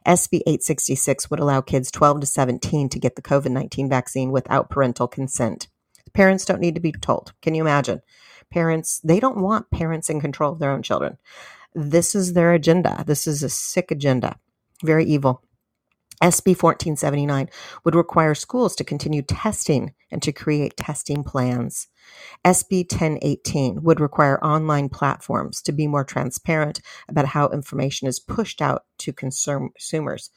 SB 0.06 0.42
866 0.46 1.30
would 1.30 1.40
allow 1.40 1.60
kids 1.60 1.90
12 1.90 2.20
to 2.20 2.26
17 2.26 2.88
to 2.88 2.98
get 2.98 3.16
the 3.16 3.22
COVID 3.22 3.50
19 3.50 3.88
vaccine 3.88 4.30
without 4.30 4.70
parental 4.70 5.08
consent. 5.08 5.68
Parents 6.12 6.44
don't 6.44 6.60
need 6.60 6.74
to 6.74 6.80
be 6.80 6.92
told. 6.92 7.32
Can 7.40 7.54
you 7.54 7.62
imagine? 7.62 8.02
Parents, 8.50 9.00
they 9.02 9.18
don't 9.18 9.40
want 9.40 9.70
parents 9.70 10.10
in 10.10 10.20
control 10.20 10.52
of 10.52 10.58
their 10.58 10.70
own 10.70 10.82
children. 10.82 11.18
This 11.74 12.14
is 12.14 12.34
their 12.34 12.52
agenda. 12.52 13.02
This 13.06 13.26
is 13.26 13.42
a 13.42 13.48
sick 13.48 13.90
agenda. 13.90 14.38
Very 14.84 15.04
evil. 15.04 15.42
SB 16.22 16.50
1479 16.50 17.48
would 17.84 17.96
require 17.96 18.34
schools 18.34 18.76
to 18.76 18.84
continue 18.84 19.22
testing 19.22 19.92
and 20.10 20.22
to 20.22 20.32
create 20.32 20.76
testing 20.76 21.24
plans. 21.24 21.88
SB 22.44 22.90
1018 22.92 23.82
would 23.82 23.98
require 23.98 24.42
online 24.42 24.88
platforms 24.88 25.60
to 25.62 25.72
be 25.72 25.88
more 25.88 26.04
transparent 26.04 26.80
about 27.08 27.26
how 27.26 27.48
information 27.48 28.06
is 28.06 28.20
pushed 28.20 28.62
out 28.62 28.84
to 28.98 29.12
consumers. 29.12 30.30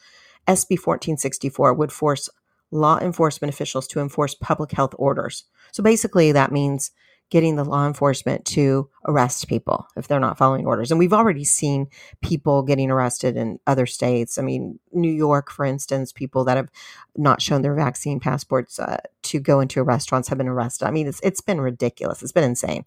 SB 0.47 0.71
1464 0.71 1.73
would 1.73 1.91
force 1.91 2.29
law 2.71 2.97
enforcement 2.99 3.53
officials 3.53 3.87
to 3.87 3.99
enforce 3.99 4.33
public 4.35 4.71
health 4.71 4.95
orders. 4.97 5.45
So 5.71 5.83
basically, 5.83 6.31
that 6.31 6.51
means 6.51 6.91
getting 7.31 7.55
the 7.55 7.65
law 7.65 7.87
enforcement 7.87 8.45
to 8.45 8.87
arrest 9.07 9.47
people 9.47 9.87
if 9.97 10.07
they're 10.07 10.19
not 10.19 10.37
following 10.37 10.65
orders. 10.65 10.91
And 10.91 10.99
we've 10.99 11.13
already 11.13 11.43
seen 11.43 11.87
people 12.21 12.61
getting 12.61 12.91
arrested 12.91 13.35
in 13.35 13.59
other 13.65 13.85
states. 13.85 14.37
I 14.37 14.43
mean, 14.43 14.79
New 14.91 15.11
York, 15.11 15.51
for 15.51 15.65
instance, 15.65 16.11
people 16.11 16.43
that 16.45 16.57
have 16.57 16.69
not 17.17 17.41
shown 17.41 17.61
their 17.61 17.73
vaccine 17.73 18.19
passports 18.19 18.79
uh, 18.79 18.97
to 19.23 19.39
go 19.39 19.59
into 19.59 19.81
restaurants 19.83 20.29
have 20.29 20.37
been 20.37 20.47
arrested. 20.47 20.87
I 20.87 20.91
mean, 20.91 21.07
it's 21.07 21.19
it's 21.21 21.41
been 21.41 21.59
ridiculous. 21.59 22.21
It's 22.21 22.31
been 22.31 22.43
insane. 22.43 22.85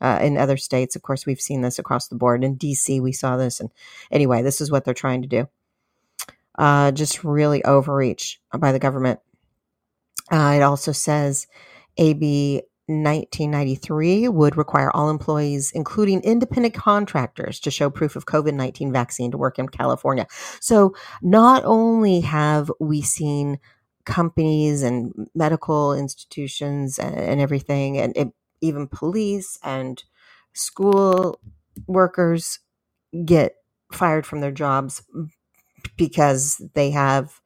Uh, 0.00 0.18
in 0.20 0.36
other 0.36 0.56
states, 0.56 0.96
of 0.96 1.02
course, 1.02 1.24
we've 1.24 1.40
seen 1.40 1.60
this 1.60 1.78
across 1.78 2.08
the 2.08 2.16
board. 2.16 2.42
In 2.42 2.56
DC, 2.56 3.00
we 3.00 3.12
saw 3.12 3.36
this. 3.36 3.60
And 3.60 3.70
anyway, 4.10 4.42
this 4.42 4.60
is 4.60 4.70
what 4.70 4.84
they're 4.84 4.94
trying 4.94 5.22
to 5.22 5.28
do. 5.28 5.48
Uh, 6.56 6.90
just 6.92 7.22
really 7.22 7.64
overreach 7.64 8.40
by 8.58 8.72
the 8.72 8.78
government. 8.78 9.20
Uh, 10.30 10.54
it 10.56 10.62
also 10.62 10.92
says 10.92 11.46
AB 11.96 12.62
1993 12.86 14.28
would 14.28 14.56
require 14.56 14.90
all 14.90 15.08
employees, 15.08 15.72
including 15.74 16.20
independent 16.22 16.74
contractors, 16.74 17.58
to 17.60 17.70
show 17.70 17.88
proof 17.88 18.14
of 18.14 18.26
COVID 18.26 18.54
19 18.54 18.92
vaccine 18.92 19.30
to 19.30 19.38
work 19.38 19.58
in 19.58 19.68
California. 19.68 20.26
So, 20.60 20.94
not 21.22 21.64
only 21.64 22.20
have 22.20 22.70
we 22.80 23.00
seen 23.00 23.58
companies 24.04 24.82
and 24.82 25.12
medical 25.34 25.94
institutions 25.94 26.98
and, 26.98 27.14
and 27.14 27.40
everything, 27.40 27.96
and 27.98 28.14
it, 28.16 28.28
even 28.60 28.86
police 28.86 29.58
and 29.62 30.02
school 30.52 31.40
workers 31.86 32.58
get 33.24 33.54
fired 33.92 34.26
from 34.26 34.40
their 34.40 34.52
jobs 34.52 35.02
because 35.96 36.60
they 36.74 36.90
have 36.90 37.40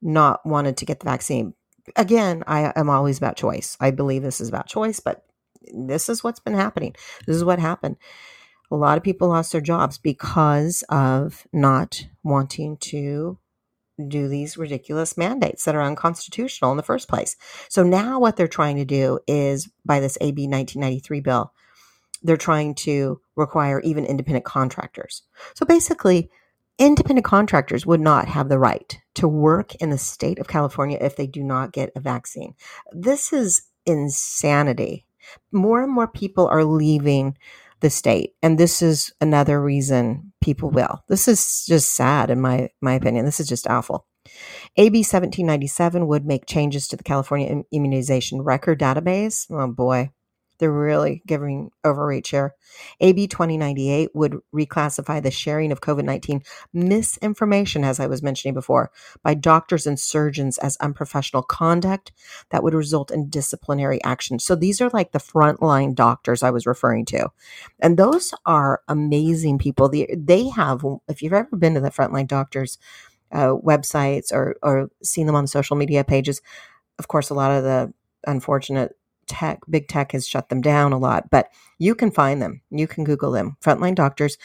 not 0.00 0.44
wanted 0.44 0.76
to 0.78 0.84
get 0.84 1.00
the 1.00 1.04
vaccine 1.04 1.54
again, 1.96 2.44
I 2.46 2.72
am 2.76 2.90
always 2.90 3.18
about 3.18 3.36
choice. 3.36 3.76
I 3.80 3.90
believe 3.90 4.22
this 4.22 4.40
is 4.40 4.48
about 4.48 4.66
choice, 4.66 5.00
but 5.00 5.24
this 5.72 6.08
is 6.08 6.22
what's 6.22 6.40
been 6.40 6.54
happening. 6.54 6.94
This 7.26 7.36
is 7.36 7.44
what 7.44 7.58
happened. 7.58 7.96
A 8.70 8.76
lot 8.76 8.96
of 8.96 9.04
people 9.04 9.28
lost 9.28 9.52
their 9.52 9.60
jobs 9.60 9.98
because 9.98 10.82
of 10.88 11.46
not 11.52 12.06
wanting 12.22 12.78
to 12.78 13.38
do 14.08 14.28
these 14.28 14.56
ridiculous 14.56 15.16
mandates 15.16 15.64
that 15.64 15.74
are 15.74 15.82
unconstitutional 15.82 16.70
in 16.70 16.78
the 16.78 16.82
first 16.82 17.08
place. 17.08 17.36
So 17.68 17.82
now 17.82 18.18
what 18.18 18.36
they're 18.36 18.48
trying 18.48 18.76
to 18.76 18.84
do 18.84 19.18
is 19.26 19.68
by 19.84 20.00
this 20.00 20.16
AB 20.20 20.48
1993 20.48 21.20
bill, 21.20 21.52
they're 22.22 22.36
trying 22.36 22.74
to 22.76 23.20
require 23.36 23.80
even 23.80 24.06
independent 24.06 24.44
contractors. 24.44 25.22
So 25.54 25.66
basically, 25.66 26.30
independent 26.78 27.24
contractors 27.24 27.84
would 27.84 28.00
not 28.00 28.28
have 28.28 28.48
the 28.48 28.58
right 28.58 28.98
to 29.14 29.28
work 29.28 29.74
in 29.76 29.90
the 29.90 29.98
state 29.98 30.38
of 30.38 30.48
California 30.48 30.98
if 31.00 31.16
they 31.16 31.26
do 31.26 31.42
not 31.42 31.72
get 31.72 31.92
a 31.94 32.00
vaccine. 32.00 32.54
This 32.92 33.32
is 33.32 33.62
insanity. 33.86 35.06
More 35.52 35.82
and 35.82 35.92
more 35.92 36.08
people 36.08 36.48
are 36.48 36.64
leaving 36.64 37.36
the 37.80 37.90
state, 37.90 38.34
and 38.42 38.58
this 38.58 38.80
is 38.80 39.12
another 39.20 39.60
reason 39.60 40.32
people 40.40 40.70
will. 40.70 41.02
This 41.08 41.26
is 41.26 41.64
just 41.66 41.94
sad, 41.94 42.30
in 42.30 42.40
my 42.40 42.70
my 42.80 42.94
opinion. 42.94 43.24
This 43.24 43.40
is 43.40 43.48
just 43.48 43.66
awful. 43.68 44.06
AB 44.76 44.98
1797 45.00 46.06
would 46.06 46.24
make 46.24 46.46
changes 46.46 46.88
to 46.88 46.96
the 46.96 47.02
California 47.02 47.62
immunization 47.72 48.42
record 48.42 48.78
database. 48.78 49.46
Oh 49.50 49.66
boy, 49.66 50.10
they're 50.62 50.70
really 50.70 51.24
giving 51.26 51.72
overreach 51.82 52.30
here. 52.30 52.54
AB 53.00 53.26
2098 53.26 54.10
would 54.14 54.38
reclassify 54.54 55.20
the 55.20 55.32
sharing 55.32 55.72
of 55.72 55.80
COVID 55.80 56.04
19 56.04 56.40
misinformation, 56.72 57.82
as 57.82 57.98
I 57.98 58.06
was 58.06 58.22
mentioning 58.22 58.54
before, 58.54 58.92
by 59.24 59.34
doctors 59.34 59.88
and 59.88 59.98
surgeons 59.98 60.58
as 60.58 60.76
unprofessional 60.76 61.42
conduct 61.42 62.12
that 62.50 62.62
would 62.62 62.74
result 62.74 63.10
in 63.10 63.28
disciplinary 63.28 64.00
action. 64.04 64.38
So 64.38 64.54
these 64.54 64.80
are 64.80 64.88
like 64.90 65.10
the 65.10 65.18
frontline 65.18 65.96
doctors 65.96 66.44
I 66.44 66.50
was 66.50 66.64
referring 66.64 67.06
to. 67.06 67.30
And 67.80 67.96
those 67.96 68.32
are 68.46 68.82
amazing 68.86 69.58
people. 69.58 69.88
They, 69.88 70.48
have, 70.50 70.84
if 71.08 71.22
you've 71.22 71.32
ever 71.32 71.56
been 71.56 71.74
to 71.74 71.80
the 71.80 71.90
frontline 71.90 72.28
doctors, 72.28 72.78
uh, 73.32 73.56
websites 73.56 74.30
or, 74.30 74.54
or 74.62 74.90
seen 75.02 75.26
them 75.26 75.34
on 75.34 75.48
social 75.48 75.74
media 75.74 76.04
pages, 76.04 76.40
of 77.00 77.08
course, 77.08 77.30
a 77.30 77.34
lot 77.34 77.50
of 77.50 77.64
the 77.64 77.92
unfortunate 78.28 78.94
tech, 79.32 79.60
big 79.68 79.88
tech 79.88 80.12
has 80.12 80.28
shut 80.28 80.48
them 80.50 80.60
down 80.60 80.92
a 80.92 80.98
lot, 80.98 81.30
but 81.30 81.48
you 81.78 81.94
can 81.94 82.10
find 82.10 82.40
them. 82.40 82.60
You 82.70 82.86
can 82.86 83.04
Google 83.04 83.32
them. 83.32 83.56
Frontline 83.64 83.94
doctors, 83.94 84.36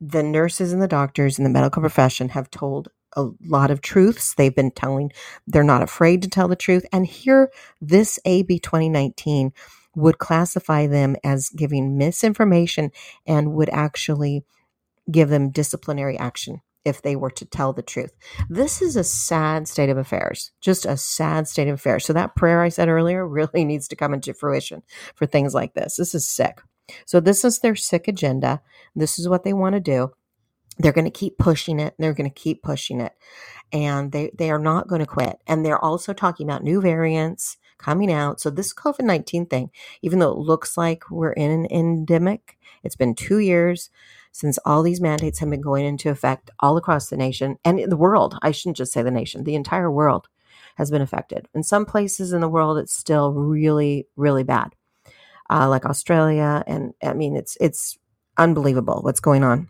the 0.00 0.22
nurses 0.22 0.72
and 0.72 0.80
the 0.80 0.88
doctors 0.88 1.36
in 1.38 1.44
the 1.44 1.50
medical 1.50 1.82
profession 1.82 2.30
have 2.30 2.50
told 2.50 2.88
a 3.16 3.28
lot 3.44 3.70
of 3.70 3.80
truths. 3.80 4.34
They've 4.34 4.54
been 4.54 4.70
telling, 4.70 5.12
they're 5.46 5.64
not 5.64 5.82
afraid 5.82 6.22
to 6.22 6.28
tell 6.28 6.48
the 6.48 6.56
truth. 6.56 6.86
And 6.92 7.06
here, 7.06 7.50
this 7.80 8.18
AB 8.24 8.60
2019 8.60 9.52
would 9.96 10.18
classify 10.18 10.86
them 10.86 11.16
as 11.24 11.48
giving 11.48 11.98
misinformation 11.98 12.92
and 13.26 13.52
would 13.54 13.68
actually 13.70 14.44
give 15.10 15.28
them 15.28 15.50
disciplinary 15.50 16.16
action 16.16 16.62
if 16.84 17.02
they 17.02 17.16
were 17.16 17.30
to 17.30 17.44
tell 17.44 17.72
the 17.72 17.82
truth. 17.82 18.12
This 18.48 18.80
is 18.80 18.96
a 18.96 19.04
sad 19.04 19.68
state 19.68 19.90
of 19.90 19.98
affairs, 19.98 20.52
just 20.60 20.86
a 20.86 20.96
sad 20.96 21.48
state 21.48 21.68
of 21.68 21.74
affairs. 21.74 22.04
So, 22.04 22.12
that 22.12 22.36
prayer 22.36 22.62
I 22.62 22.68
said 22.68 22.88
earlier 22.88 23.26
really 23.28 23.64
needs 23.64 23.88
to 23.88 23.96
come 23.96 24.14
into 24.14 24.34
fruition 24.34 24.82
for 25.14 25.26
things 25.26 25.54
like 25.54 25.74
this. 25.74 25.96
This 25.96 26.14
is 26.14 26.28
sick. 26.28 26.60
So, 27.06 27.20
this 27.20 27.44
is 27.44 27.60
their 27.60 27.76
sick 27.76 28.08
agenda. 28.08 28.62
This 28.94 29.18
is 29.18 29.28
what 29.28 29.44
they 29.44 29.52
want 29.52 29.74
to 29.74 29.80
do. 29.80 30.12
They're 30.78 30.92
going 30.92 31.04
to 31.04 31.10
keep 31.10 31.36
pushing 31.36 31.78
it. 31.78 31.94
They're 31.98 32.14
going 32.14 32.30
to 32.30 32.34
keep 32.34 32.62
pushing 32.62 33.00
it. 33.00 33.12
And 33.72 34.12
they, 34.12 34.30
they 34.36 34.50
are 34.50 34.58
not 34.58 34.88
going 34.88 35.00
to 35.00 35.06
quit. 35.06 35.38
And 35.46 35.64
they're 35.64 35.84
also 35.84 36.12
talking 36.12 36.46
about 36.46 36.64
new 36.64 36.80
variants 36.80 37.58
coming 37.78 38.10
out. 38.10 38.40
So, 38.40 38.50
this 38.50 38.72
COVID 38.72 39.02
19 39.02 39.46
thing, 39.46 39.70
even 40.02 40.18
though 40.18 40.32
it 40.32 40.38
looks 40.38 40.76
like 40.76 41.10
we're 41.10 41.32
in 41.32 41.50
an 41.50 41.66
endemic, 41.70 42.58
it's 42.82 42.96
been 42.96 43.14
two 43.14 43.38
years 43.38 43.90
since 44.32 44.58
all 44.64 44.82
these 44.82 45.00
mandates 45.00 45.38
have 45.40 45.50
been 45.50 45.60
going 45.60 45.84
into 45.84 46.10
effect 46.10 46.50
all 46.60 46.76
across 46.76 47.08
the 47.08 47.16
nation 47.16 47.58
and 47.64 47.80
the 47.90 47.96
world. 47.96 48.36
I 48.42 48.50
shouldn't 48.50 48.76
just 48.76 48.92
say 48.92 49.02
the 49.02 49.10
nation, 49.10 49.44
the 49.44 49.54
entire 49.54 49.90
world 49.90 50.28
has 50.76 50.90
been 50.90 51.02
affected. 51.02 51.48
In 51.54 51.62
some 51.62 51.84
places 51.84 52.32
in 52.32 52.40
the 52.40 52.48
world, 52.48 52.78
it's 52.78 52.94
still 52.94 53.32
really, 53.32 54.06
really 54.16 54.44
bad, 54.44 54.74
uh, 55.50 55.68
like 55.68 55.84
Australia. 55.84 56.62
And 56.66 56.94
I 57.02 57.12
mean, 57.12 57.36
it's 57.36 57.56
it's 57.60 57.98
unbelievable 58.38 59.00
what's 59.02 59.20
going 59.20 59.44
on. 59.44 59.68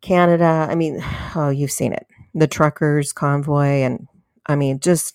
Canada, 0.00 0.66
I 0.70 0.74
mean, 0.74 1.04
oh, 1.34 1.50
you've 1.50 1.72
seen 1.72 1.92
it. 1.92 2.06
The 2.34 2.46
truckers 2.46 3.12
convoy, 3.12 3.82
and 3.82 4.06
I 4.46 4.56
mean, 4.56 4.80
just 4.80 5.14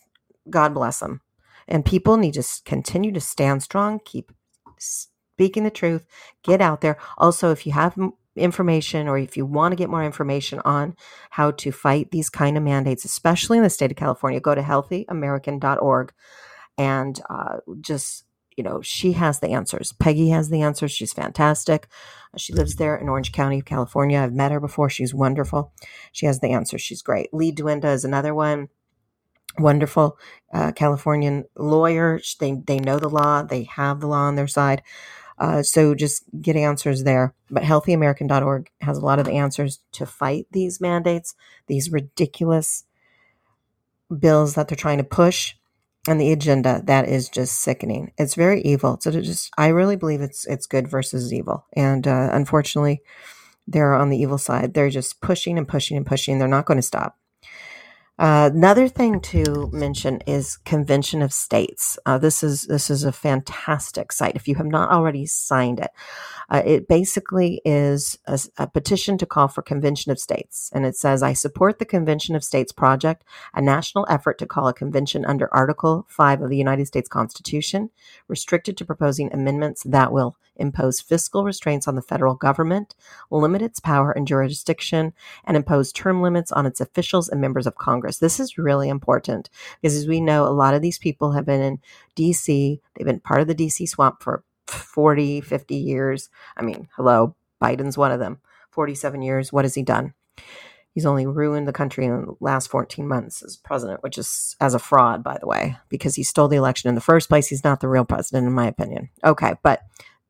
God 0.50 0.74
bless 0.74 1.00
them. 1.00 1.22
And 1.68 1.86
people 1.86 2.18
need 2.18 2.34
to 2.34 2.44
continue 2.66 3.14
to 3.14 3.22
stand 3.22 3.64
strong, 3.64 4.00
keep 4.04 4.32
speaking 4.78 5.64
the 5.64 5.72
truth, 5.72 6.06
get 6.44 6.62
out 6.62 6.82
there. 6.82 6.98
Also, 7.18 7.52
if 7.52 7.66
you 7.66 7.72
have 7.72 7.98
information 8.36 9.08
or 9.08 9.18
if 9.18 9.38
you 9.38 9.46
want 9.46 9.72
to 9.72 9.76
get 9.76 9.90
more 9.90 10.04
information 10.04 10.60
on 10.66 10.96
how 11.32 11.52
to 11.52 11.72
fight 11.72 12.12
these 12.12 12.30
kind 12.30 12.58
of 12.58 12.64
mandates, 12.64 13.06
especially 13.06 13.58
in 13.58 13.64
the 13.64 13.70
state 13.70 13.92
of 13.92 13.98
California, 13.98 14.40
go 14.40 14.56
to 14.56 14.62
healthyamerican.org 14.62 16.14
and 16.78 17.22
uh, 17.30 17.58
just 17.82 18.26
you 18.56 18.64
know, 18.64 18.82
she 18.84 19.14
has 19.14 19.40
the 19.40 19.50
answers. 19.50 19.94
Peggy 19.94 20.30
has 20.30 20.50
the 20.50 20.62
answers. 20.62 20.92
She's 20.92 21.12
fantastic. 21.12 21.88
She 22.38 22.54
lives 22.54 22.76
there 22.76 22.96
in 22.96 23.10
Orange 23.10 23.32
County, 23.32 23.64
California. 23.64 24.20
I've 24.20 24.34
met 24.34 24.52
her 24.52 24.60
before. 24.60 24.92
She's 24.92 25.12
wonderful. 25.12 25.74
She 26.12 26.28
has 26.28 26.40
the 26.40 26.50
answers. 26.50 26.82
She's 26.82 27.02
great. 27.02 27.34
Leigh 27.34 27.52
Dundas 27.52 28.02
is 28.02 28.06
another 28.06 28.36
one 28.36 28.70
wonderful 29.60 30.18
uh, 30.54 30.72
Californian 30.72 31.46
lawyer. 31.56 32.20
They 32.40 32.54
they 32.66 32.80
know 32.80 33.00
the 33.00 33.10
law. 33.10 33.44
They 33.44 33.64
have 33.64 34.00
the 34.00 34.08
law 34.08 34.24
on 34.24 34.36
their 34.36 34.48
side. 34.48 34.82
Uh, 35.38 35.64
so 35.64 35.96
just 35.96 36.24
get 36.42 36.56
answers 36.56 37.04
there. 37.04 37.34
But 37.50 37.64
healthyamerican.org 37.64 38.70
has 38.82 38.98
a 38.98 39.06
lot 39.06 39.20
of 39.20 39.28
answers 39.28 39.80
to 39.94 40.06
fight 40.06 40.48
these 40.52 40.80
mandates, 40.80 41.36
these 41.68 41.92
ridiculous 41.92 42.86
bills 44.20 44.56
that 44.56 44.68
they're 44.68 44.76
trying 44.76 45.00
to 45.00 45.04
push, 45.04 45.56
and 46.08 46.20
the 46.20 46.32
agenda 46.32 46.82
that 46.86 47.08
is 47.08 47.30
just 47.30 47.62
sickening. 47.62 48.12
It's 48.18 48.36
very 48.36 48.62
evil. 48.62 48.98
So 49.02 49.12
just, 49.12 49.52
I 49.58 49.68
really 49.68 49.96
believe 49.96 50.22
it's 50.22 50.46
it's 50.46 50.66
good 50.66 50.88
versus 50.88 51.34
evil, 51.34 51.66
and 51.74 52.08
uh, 52.08 52.30
unfortunately, 52.32 53.02
they're 53.68 53.94
on 53.94 54.10
the 54.10 54.18
evil 54.18 54.38
side. 54.38 54.74
They're 54.74 54.90
just 54.90 55.22
pushing 55.22 55.58
and 55.58 55.68
pushing 55.68 55.98
and 55.98 56.06
pushing. 56.06 56.40
They're 56.40 56.48
not 56.48 56.66
going 56.66 56.78
to 56.78 56.82
stop. 56.82 57.18
Uh, 58.20 58.52
another 58.54 58.88
thing 58.88 59.20
to 59.20 59.72
mention 59.74 60.22
is 60.28 60.58
Convention 60.58 61.24
of 61.24 61.34
States. 61.34 61.98
Uh, 62.06 62.20
this 62.20 62.44
is 62.44 62.62
this 62.64 62.92
is 62.92 63.04
a 63.04 63.12
fantastic 63.12 64.12
site. 64.12 64.36
If 64.36 64.48
you 64.48 64.54
have 64.56 64.68
not 64.68 64.92
already 64.92 65.26
signed 65.26 65.80
it, 65.80 65.90
uh, 66.48 66.62
it 66.64 66.88
basically 66.88 67.60
is 67.66 68.20
a, 68.28 68.40
a, 68.60 68.68
petition 68.68 69.18
to 69.18 69.26
call 69.26 69.48
for 69.48 69.64
Convention 69.64 70.12
of 70.12 70.20
States, 70.20 70.70
and 70.76 70.86
it 70.86 70.96
says, 70.96 71.24
"I 71.24 71.34
support 71.34 71.80
the 71.80 71.86
Convention 71.86 72.36
of 72.36 72.44
States 72.44 72.72
project, 72.72 73.24
a 73.56 73.62
national 73.64 74.06
effort 74.08 74.38
to 74.38 74.46
call 74.46 74.68
a 74.68 74.76
convention 74.76 75.26
under 75.26 75.52
Article 75.52 76.06
Five 76.08 76.44
of 76.44 76.52
the 76.52 76.58
United 76.58 76.86
States 76.86 77.10
Constitution, 77.10 77.90
restricted 78.28 78.78
to 78.78 78.86
proposing 78.86 79.34
amendments 79.34 79.82
that 79.86 80.12
will 80.12 80.36
impose 80.56 81.02
fiscal 81.02 81.44
restraints 81.44 81.88
on 81.88 81.96
the 81.96 82.02
federal 82.04 82.36
government, 82.36 82.94
limit 83.32 83.64
its 83.64 83.80
power 83.80 84.12
and 84.12 84.28
jurisdiction, 84.28 85.14
and 85.46 85.58
impose 85.58 85.92
term 85.92 86.22
limits 86.22 86.52
on 86.52 86.68
its 86.68 86.80
officials 86.80 87.28
and 87.28 87.42
members 87.42 87.66
of 87.66 87.74
Congress." 87.76 88.03
Congress. 88.04 88.18
This 88.18 88.40
is 88.40 88.58
really 88.58 88.90
important 88.90 89.50
because, 89.82 89.96
as 89.96 90.08
we 90.08 90.20
know, 90.20 90.46
a 90.46 90.52
lot 90.52 90.74
of 90.74 90.82
these 90.82 90.98
people 90.98 91.32
have 91.32 91.46
been 91.46 91.62
in 91.62 91.80
DC, 92.18 92.80
they've 92.96 93.08
been 93.08 93.22
part 93.22 93.40
of 93.40 93.48
the 93.48 93.56
DC 93.56 93.88
swamp 93.88 94.22
for 94.22 94.44
40, 94.68 95.40
50 95.40 95.76
years. 95.76 96.30
I 96.58 96.64
mean, 96.64 96.90
hello, 96.98 97.36
Biden's 97.62 97.98
one 97.98 98.12
of 98.12 98.20
them. 98.20 98.40
47 98.72 99.22
years. 99.22 99.54
What 99.54 99.66
has 99.66 99.76
he 99.76 99.84
done? 99.84 100.14
He's 100.92 101.06
only 101.06 101.26
ruined 101.26 101.68
the 101.68 101.74
country 101.74 102.06
in 102.06 102.26
the 102.26 102.34
last 102.40 102.70
14 102.70 103.08
months 103.08 103.42
as 103.42 103.56
president, 103.56 104.04
which 104.04 104.18
is 104.18 104.56
as 104.60 104.74
a 104.74 104.80
fraud, 104.80 105.24
by 105.24 105.38
the 105.40 105.48
way, 105.48 105.78
because 105.90 106.16
he 106.16 106.24
stole 106.24 106.48
the 106.48 106.58
election 106.58 106.90
in 106.90 106.96
the 106.96 107.02
first 107.02 107.30
place. 107.30 107.48
He's 107.48 107.64
not 107.64 107.80
the 107.80 107.88
real 107.88 108.06
president, 108.06 108.48
in 108.48 108.54
my 108.54 108.68
opinion. 108.68 109.10
Okay, 109.24 109.54
but 109.64 109.82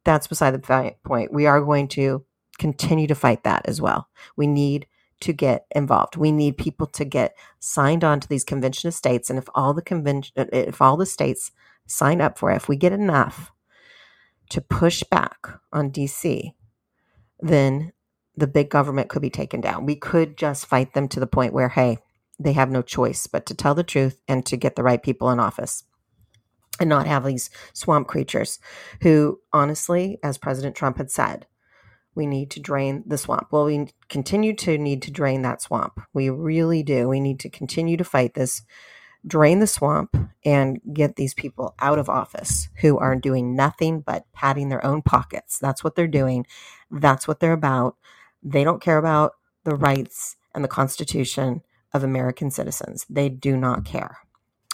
that's 0.04 0.28
beside 0.28 0.52
the 0.52 0.94
point. 1.04 1.34
We 1.34 1.48
are 1.48 1.62
going 1.62 1.88
to 1.90 2.24
continue 2.60 3.08
to 3.08 3.16
fight 3.16 3.44
that 3.44 3.64
as 3.66 3.82
well. 3.82 4.10
We 4.36 4.46
need 4.46 4.86
to 5.24 5.32
get 5.32 5.66
involved. 5.74 6.18
We 6.18 6.34
need 6.34 6.58
people 6.58 6.86
to 6.88 7.06
get 7.06 7.36
signed 7.60 8.04
on 8.04 8.20
to 8.20 8.28
these 8.28 8.44
convention 8.44 8.90
of 8.90 8.94
states. 8.94 9.30
And 9.30 9.40
if 9.40 9.48
all 9.56 9.74
the 9.74 9.82
convention, 9.82 10.34
uh, 10.38 10.46
if 10.52 10.82
all 10.82 10.98
the 10.98 11.06
states 11.06 11.52
sign 11.88 12.20
up 12.20 12.38
for 12.38 12.52
it, 12.52 12.58
if 12.58 12.68
we 12.68 12.76
get 12.76 12.92
enough 12.92 13.52
to 14.50 14.60
push 14.60 15.02
back 15.04 15.48
on 15.72 15.92
DC, 15.92 16.52
then 17.40 17.94
the 18.36 18.48
big 18.48 18.70
government 18.70 19.08
could 19.08 19.22
be 19.22 19.30
taken 19.30 19.62
down. 19.62 19.86
We 19.86 19.96
could 19.96 20.38
just 20.38 20.66
fight 20.66 20.94
them 20.94 21.08
to 21.10 21.22
the 21.22 21.28
point 21.28 21.54
where, 21.54 21.70
hey, 21.70 22.00
they 22.38 22.54
have 22.54 22.70
no 22.70 22.82
choice 22.82 23.26
but 23.26 23.46
to 23.46 23.56
tell 23.56 23.76
the 23.76 23.84
truth 23.84 24.20
and 24.28 24.46
to 24.48 24.58
get 24.58 24.76
the 24.76 24.84
right 24.84 25.02
people 25.02 25.30
in 25.30 25.40
office 25.40 25.84
and 26.82 26.90
not 26.90 27.08
have 27.08 27.24
these 27.24 27.50
swamp 27.72 28.08
creatures 28.08 28.60
who, 29.04 29.40
honestly, 29.54 30.18
as 30.22 30.38
President 30.38 30.76
Trump 30.76 30.98
had 30.98 31.12
said, 31.12 31.46
we 32.16 32.26
need 32.26 32.52
to 32.52 32.60
drain 32.60 33.04
the 33.06 33.18
swamp. 33.18 33.48
Well, 33.52 33.66
we 33.66 33.88
continue 34.10 34.56
to 34.58 34.78
need 34.78 35.02
to 35.04 35.12
drain 35.12 35.42
that 35.42 35.62
swamp. 35.62 36.00
We 36.14 36.30
really 36.30 36.84
do. 36.84 37.08
We 37.08 37.20
need 37.20 37.40
to 37.42 37.50
continue 37.50 37.98
to 37.98 38.04
fight 38.04 38.34
this, 38.34 38.62
drain 39.26 39.60
the 39.60 39.68
swamp, 39.68 40.16
and 40.46 40.80
get 40.94 41.16
these 41.16 41.34
people 41.34 41.76
out 41.80 42.00
of 42.00 42.10
office 42.10 42.70
who 42.82 42.98
are 42.98 43.16
doing 43.16 43.56
nothing 43.56 44.02
but 44.02 44.26
padding 44.34 44.70
their 44.70 44.86
own 44.86 45.02
pockets. 45.02 45.58
That's 45.60 45.84
what 45.84 45.96
they're 45.96 46.08
doing. 46.08 46.46
That's 46.92 47.28
what 47.28 47.40
they're 47.40 47.54
about. 47.54 47.96
They 48.44 48.64
don't 48.64 48.82
care 48.82 48.98
about 48.98 49.34
the 49.64 49.76
rights 49.76 50.36
and 50.54 50.64
the 50.64 50.70
Constitution 50.70 51.62
of 51.94 52.04
American 52.04 52.52
citizens. 52.52 53.06
They 53.10 53.30
do 53.30 53.56
not 53.56 53.86
care. 53.86 54.18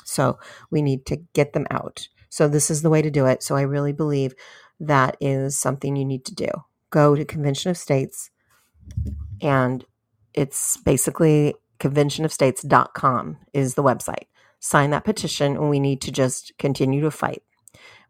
So 0.04 0.39
we 0.71 0.82
need 0.82 1.06
to 1.08 1.17
get 1.34 1.54
them 1.54 1.67
out. 1.69 2.08
So 2.30 2.47
this 2.47 2.71
is 2.71 2.82
the 2.82 2.89
way 2.89 3.02
to 3.02 3.12
do 3.12 3.25
it. 3.25 3.43
So 3.43 3.56
I 3.56 3.62
really 3.62 3.93
believe 3.93 4.34
that 4.80 5.17
is 5.19 5.58
something 5.58 5.95
you 5.95 6.06
need 6.06 6.25
to 6.25 6.36
do 6.36 6.49
go 6.89 7.15
to 7.15 7.25
Convention 7.25 7.71
of 7.71 7.78
States 7.78 8.30
and 9.41 9.86
it's 10.34 10.78
basically 10.78 11.56
conventionofstates.com 11.80 13.38
is 13.54 13.75
the 13.75 13.84
website. 13.84 14.28
Sign 14.60 14.89
that 14.91 15.06
petition 15.06 15.56
and 15.56 15.69
we 15.69 15.80
need 15.80 16.02
to 16.02 16.12
just 16.12 16.52
continue 16.60 17.02
to 17.02 17.12
fight. 17.12 17.41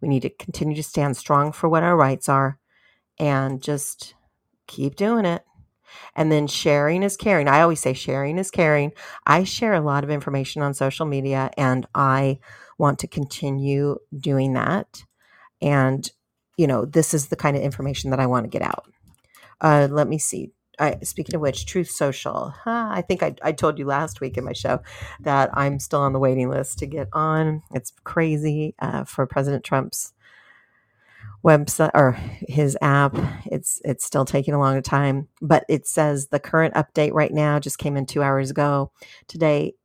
We 0.02 0.08
need 0.08 0.22
to 0.22 0.30
continue 0.30 0.76
to 0.76 0.84
stand 0.84 1.18
strong 1.18 1.52
for 1.52 1.70
what 1.70 1.84
our 1.84 1.96
rights 1.96 2.30
are 2.30 2.58
and 3.20 3.62
just 3.62 4.16
keep 4.68 4.96
doing 4.96 5.26
it. 5.26 5.44
And 6.16 6.32
then 6.32 6.48
sharing 6.48 7.04
is 7.04 7.18
caring. 7.18 7.48
I 7.48 7.62
always 7.62 7.80
say 7.80 7.94
sharing 7.94 8.38
is 8.38 8.52
caring. 8.52 8.92
I 9.26 9.44
share 9.44 9.74
a 9.74 9.82
lot 9.82 10.04
of 10.04 10.10
information 10.10 10.62
on 10.62 10.74
social 10.74 11.06
media 11.06 11.50
and 11.58 11.88
I 11.96 12.40
want 12.78 13.00
to 13.00 13.08
continue 13.08 13.98
doing 14.18 14.54
that. 14.54 15.04
And 15.62 16.10
you 16.60 16.68
know, 16.68 16.84
this 16.84 17.14
is 17.14 17.28
the 17.28 17.38
kind 17.38 17.56
of 17.56 17.64
information 17.64 18.10
that 18.10 18.20
I 18.20 18.26
want 18.26 18.44
to 18.44 18.50
get 18.50 18.62
out. 18.62 18.84
Uh, 19.62 19.88
let 19.90 20.10
me 20.10 20.18
see. 20.18 20.52
I, 20.78 20.98
speaking 21.04 21.36
of 21.36 21.42
which, 21.42 21.66
Truth 21.66 21.90
Social. 21.90 22.54
Huh, 22.66 22.90
I 22.92 23.02
think 23.02 23.24
I, 23.24 23.34
I 23.42 23.54
told 23.54 23.80
you 23.80 23.86
last 23.86 24.20
week 24.20 24.38
in 24.38 24.44
my 24.44 24.52
show 24.52 24.82
that 25.22 25.50
I'm 25.54 25.80
still 25.80 26.02
on 26.02 26.12
the 26.12 26.20
waiting 26.20 26.50
list 26.50 26.80
to 26.80 26.86
get 26.86 27.08
on. 27.14 27.64
It's 27.74 27.94
crazy 28.04 28.76
uh, 28.80 29.06
for 29.06 29.26
President 29.26 29.64
Trump's 29.64 30.12
website 31.46 31.92
or 31.94 32.12
his 32.50 32.78
app. 32.82 33.16
It's 33.46 33.80
it's 33.86 34.04
still 34.04 34.26
taking 34.26 34.54
a 34.54 34.60
long 34.60 34.82
time, 34.82 35.30
but 35.42 35.64
it 35.70 35.88
says 35.88 36.28
the 36.28 36.42
current 36.42 36.74
update 36.74 37.14
right 37.14 37.32
now 37.32 37.60
just 37.60 37.78
came 37.78 37.96
in 37.96 38.06
two 38.06 38.22
hours 38.22 38.52
ago. 38.52 38.92
Today, 39.30 39.76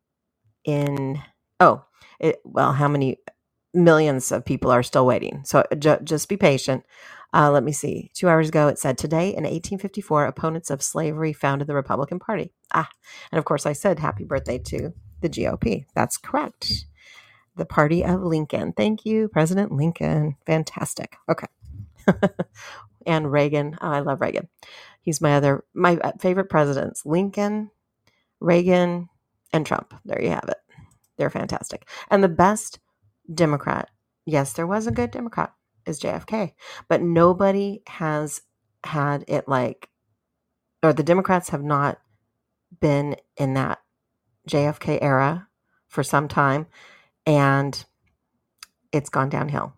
in 0.64 1.22
oh, 1.60 1.84
it, 2.18 2.40
well, 2.44 2.72
how 2.72 2.88
many 2.88 3.18
millions 3.74 4.32
of 4.32 4.44
people 4.44 4.70
are 4.70 4.82
still 4.82 5.06
waiting. 5.06 5.42
So 5.44 5.64
ju- 5.78 5.98
just 6.04 6.28
be 6.28 6.36
patient. 6.36 6.84
Uh, 7.32 7.50
let 7.50 7.64
me 7.64 7.72
see. 7.72 8.10
Two 8.14 8.28
hours 8.28 8.48
ago, 8.48 8.68
it 8.68 8.78
said 8.78 8.96
today 8.96 9.28
in 9.28 9.42
1854, 9.42 10.26
opponents 10.26 10.70
of 10.70 10.82
slavery 10.82 11.32
founded 11.32 11.66
the 11.66 11.74
Republican 11.74 12.20
Party. 12.20 12.52
Ah, 12.72 12.88
and 13.32 13.38
of 13.38 13.44
course, 13.44 13.66
I 13.66 13.72
said 13.72 13.98
happy 13.98 14.24
birthday 14.24 14.58
to 14.58 14.92
the 15.20 15.28
GOP. 15.28 15.86
That's 15.94 16.16
correct. 16.16 16.86
The 17.56 17.66
party 17.66 18.04
of 18.04 18.22
Lincoln. 18.22 18.72
Thank 18.72 19.04
you, 19.04 19.28
President 19.28 19.72
Lincoln. 19.72 20.36
Fantastic. 20.46 21.16
Okay. 21.28 21.46
and 23.06 23.30
Reagan. 23.30 23.76
Oh, 23.80 23.88
I 23.88 24.00
love 24.00 24.20
Reagan. 24.20 24.48
He's 25.00 25.20
my 25.20 25.34
other, 25.34 25.64
my 25.74 25.96
uh, 25.96 26.12
favorite 26.20 26.48
presidents 26.48 27.04
Lincoln, 27.04 27.70
Reagan, 28.40 29.08
and 29.52 29.66
Trump. 29.66 29.94
There 30.04 30.22
you 30.22 30.30
have 30.30 30.48
it. 30.48 30.58
They're 31.16 31.30
fantastic. 31.30 31.88
And 32.10 32.22
the 32.24 32.28
best 32.28 32.78
Democrat. 33.32 33.90
Yes, 34.26 34.52
there 34.52 34.66
was 34.66 34.86
a 34.86 34.92
good 34.92 35.10
Democrat, 35.10 35.52
is 35.86 36.00
JFK, 36.00 36.52
but 36.88 37.02
nobody 37.02 37.82
has 37.86 38.40
had 38.84 39.24
it 39.28 39.48
like, 39.48 39.88
or 40.82 40.92
the 40.92 41.02
Democrats 41.02 41.50
have 41.50 41.62
not 41.62 41.98
been 42.80 43.16
in 43.36 43.54
that 43.54 43.80
JFK 44.48 44.98
era 45.00 45.48
for 45.88 46.02
some 46.02 46.28
time, 46.28 46.66
and 47.26 47.84
it's 48.92 49.08
gone 49.08 49.28
downhill. 49.28 49.74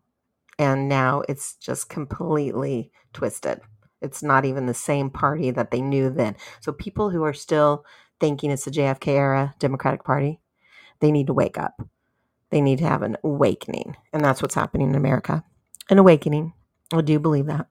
And 0.58 0.88
now 0.88 1.22
it's 1.28 1.54
just 1.56 1.88
completely 1.88 2.90
twisted. 3.12 3.60
It's 4.00 4.22
not 4.22 4.44
even 4.44 4.66
the 4.66 4.74
same 4.74 5.10
party 5.10 5.50
that 5.50 5.70
they 5.70 5.80
knew 5.80 6.10
then. 6.10 6.36
So 6.60 6.72
people 6.72 7.10
who 7.10 7.22
are 7.24 7.32
still 7.32 7.84
thinking 8.20 8.50
it's 8.50 8.64
the 8.64 8.70
JFK 8.70 9.08
era 9.08 9.54
Democratic 9.58 10.04
Party, 10.04 10.40
they 11.00 11.12
need 11.12 11.26
to 11.26 11.34
wake 11.34 11.58
up. 11.58 11.80
They 12.50 12.60
need 12.60 12.78
to 12.78 12.86
have 12.86 13.02
an 13.02 13.16
awakening. 13.24 13.96
And 14.12 14.24
that's 14.24 14.42
what's 14.42 14.54
happening 14.54 14.90
in 14.90 14.94
America. 14.94 15.44
An 15.90 15.98
awakening. 15.98 16.52
I 16.92 17.00
do 17.00 17.18
believe 17.18 17.46
that. 17.46 17.66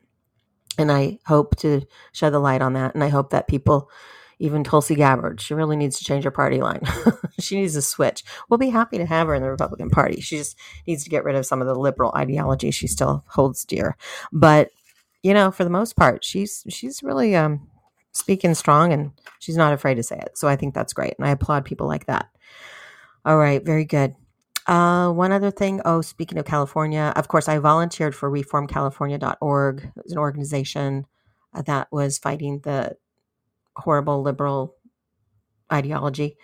And 0.77 0.91
I 0.91 1.19
hope 1.25 1.55
to 1.57 1.81
shed 2.11 2.31
the 2.31 2.39
light 2.39 2.61
on 2.61 2.73
that. 2.73 2.93
And 2.93 3.03
I 3.03 3.07
hope 3.07 3.29
that 3.29 3.47
people, 3.47 3.89
even 4.39 4.63
Tulsi 4.63 4.95
Gabbard, 4.95 5.39
she 5.39 5.53
really 5.53 5.77
needs 5.77 5.97
to 5.99 6.03
change 6.03 6.25
her 6.25 6.31
party 6.31 6.59
line. 6.59 6.81
she 7.39 7.55
needs 7.55 7.73
to 7.75 7.81
switch. 7.81 8.23
We'll 8.49 8.57
be 8.57 8.69
happy 8.69 8.97
to 8.97 9.05
have 9.05 9.27
her 9.27 9.35
in 9.35 9.41
the 9.41 9.49
Republican 9.49 9.89
Party. 9.89 10.19
She 10.19 10.37
just 10.37 10.57
needs 10.85 11.03
to 11.05 11.09
get 11.09 11.23
rid 11.23 11.35
of 11.35 11.45
some 11.45 11.61
of 11.61 11.67
the 11.67 11.75
liberal 11.75 12.11
ideology 12.15 12.71
she 12.71 12.87
still 12.87 13.23
holds 13.27 13.63
dear. 13.63 13.95
But, 14.33 14.71
you 15.23 15.33
know, 15.33 15.51
for 15.51 15.63
the 15.63 15.69
most 15.69 15.95
part, 15.95 16.25
she's 16.25 16.65
she's 16.67 17.01
really 17.01 17.35
um 17.35 17.69
speaking 18.11 18.55
strong 18.55 18.93
and 18.93 19.11
she's 19.39 19.57
not 19.57 19.73
afraid 19.73 19.95
to 19.95 20.03
say 20.03 20.17
it. 20.17 20.37
So 20.37 20.47
I 20.47 20.55
think 20.55 20.73
that's 20.73 20.93
great. 20.93 21.15
And 21.17 21.27
I 21.27 21.31
applaud 21.31 21.65
people 21.65 21.87
like 21.87 22.05
that. 22.07 22.27
All 23.25 23.37
right, 23.37 23.63
very 23.63 23.85
good. 23.85 24.15
Uh, 24.67 25.11
one 25.11 25.31
other 25.31 25.51
thing. 25.51 25.81
Oh, 25.85 26.01
speaking 26.01 26.37
of 26.37 26.45
California, 26.45 27.13
of 27.15 27.27
course, 27.27 27.47
I 27.47 27.59
volunteered 27.59 28.15
for 28.15 28.31
reformcalifornia.org. 28.31 29.83
It 29.83 30.03
was 30.03 30.11
an 30.11 30.17
organization 30.17 31.05
uh, 31.53 31.61
that 31.63 31.87
was 31.91 32.17
fighting 32.17 32.59
the 32.63 32.95
horrible 33.75 34.21
liberal 34.23 34.75
ideology 35.71 36.37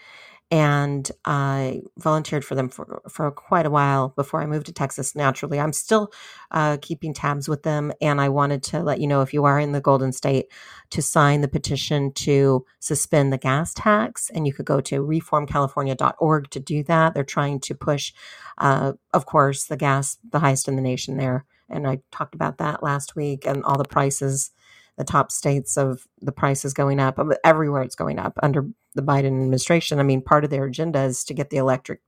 and 0.51 1.09
I 1.23 1.81
volunteered 1.97 2.43
for 2.43 2.55
them 2.55 2.67
for, 2.67 3.01
for 3.09 3.31
quite 3.31 3.65
a 3.65 3.69
while 3.69 4.09
before 4.09 4.41
I 4.41 4.45
moved 4.45 4.65
to 4.65 4.73
Texas. 4.73 5.15
Naturally, 5.15 5.61
I'm 5.61 5.71
still 5.71 6.11
uh, 6.51 6.77
keeping 6.81 7.13
tabs 7.13 7.47
with 7.47 7.63
them, 7.63 7.93
and 8.01 8.19
I 8.19 8.27
wanted 8.27 8.61
to 8.63 8.83
let 8.83 8.99
you 8.99 9.07
know 9.07 9.21
if 9.21 9.33
you 9.33 9.45
are 9.45 9.57
in 9.57 9.71
the 9.71 9.79
Golden 9.79 10.11
State 10.11 10.47
to 10.89 11.01
sign 11.01 11.39
the 11.39 11.47
petition 11.47 12.11
to 12.13 12.65
suspend 12.79 13.31
the 13.31 13.37
gas 13.37 13.73
tax, 13.73 14.29
and 14.29 14.45
you 14.45 14.51
could 14.51 14.65
go 14.65 14.81
to 14.81 15.01
reformcalifornia.org 15.01 16.49
to 16.49 16.59
do 16.59 16.83
that. 16.83 17.13
They're 17.13 17.23
trying 17.23 17.61
to 17.61 17.73
push, 17.73 18.11
uh, 18.57 18.93
of 19.13 19.25
course, 19.25 19.65
the 19.65 19.77
gas 19.77 20.17
the 20.29 20.39
highest 20.39 20.67
in 20.67 20.75
the 20.75 20.81
nation 20.81 21.15
there, 21.15 21.45
and 21.69 21.87
I 21.87 21.99
talked 22.11 22.35
about 22.35 22.57
that 22.57 22.83
last 22.83 23.15
week 23.15 23.47
and 23.47 23.63
all 23.63 23.77
the 23.77 23.85
prices 23.85 24.51
the 24.97 25.05
top 25.05 25.31
states 25.31 25.77
of 25.77 26.05
the 26.19 26.33
prices 26.33 26.73
going 26.73 26.99
up. 26.99 27.17
Everywhere 27.43 27.81
it's 27.81 27.95
going 27.95 28.19
up 28.19 28.37
under 28.43 28.67
the 28.95 29.01
Biden 29.01 29.27
administration. 29.27 29.99
I 29.99 30.03
mean, 30.03 30.21
part 30.21 30.43
of 30.43 30.49
their 30.49 30.65
agenda 30.65 31.01
is 31.01 31.23
to 31.25 31.33
get 31.33 31.49
the 31.49 31.57
electric 31.57 32.01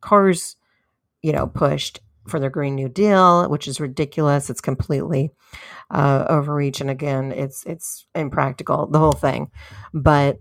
cars, 0.00 0.56
you 1.22 1.32
know, 1.32 1.46
pushed 1.46 2.00
for 2.26 2.40
their 2.40 2.50
Green 2.50 2.74
New 2.74 2.88
Deal, 2.88 3.48
which 3.48 3.68
is 3.68 3.80
ridiculous. 3.80 4.50
It's 4.50 4.60
completely 4.60 5.30
uh, 5.90 6.26
overreach, 6.28 6.80
and 6.80 6.90
again, 6.90 7.32
it's 7.32 7.64
it's 7.64 8.06
impractical. 8.14 8.86
The 8.86 8.98
whole 8.98 9.12
thing, 9.12 9.50
but 9.92 10.40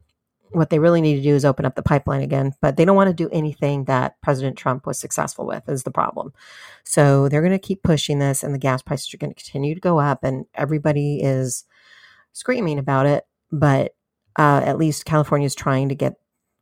what 0.51 0.69
they 0.69 0.79
really 0.79 1.01
need 1.01 1.15
to 1.15 1.21
do 1.21 1.35
is 1.35 1.45
open 1.45 1.65
up 1.65 1.75
the 1.75 1.81
pipeline 1.81 2.21
again. 2.21 2.53
But 2.61 2.77
they 2.77 2.85
don't 2.85 2.95
want 2.95 3.09
to 3.09 3.13
do 3.13 3.29
anything 3.31 3.85
that 3.85 4.21
President 4.21 4.57
Trump 4.57 4.85
was 4.85 4.99
successful 4.99 5.45
with. 5.45 5.67
Is 5.67 5.83
the 5.83 5.91
problem? 5.91 6.31
So 6.83 7.27
they're 7.27 7.41
going 7.41 7.51
to 7.51 7.59
keep 7.59 7.83
pushing 7.83 8.19
this, 8.19 8.43
and 8.43 8.53
the 8.53 8.59
gas 8.59 8.81
prices 8.81 9.13
are 9.13 9.17
going 9.17 9.33
to 9.33 9.43
continue 9.43 9.75
to 9.75 9.81
go 9.81 9.99
up, 9.99 10.23
and 10.23 10.45
everybody 10.53 11.21
is 11.21 11.65
screaming 12.33 12.79
about 12.79 13.05
it. 13.05 13.25
But 13.51 13.95
uh, 14.37 14.61
at 14.63 14.77
least 14.77 15.05
California 15.05 15.45
is 15.45 15.55
trying 15.55 15.89
to 15.89 15.95
get 15.95 16.15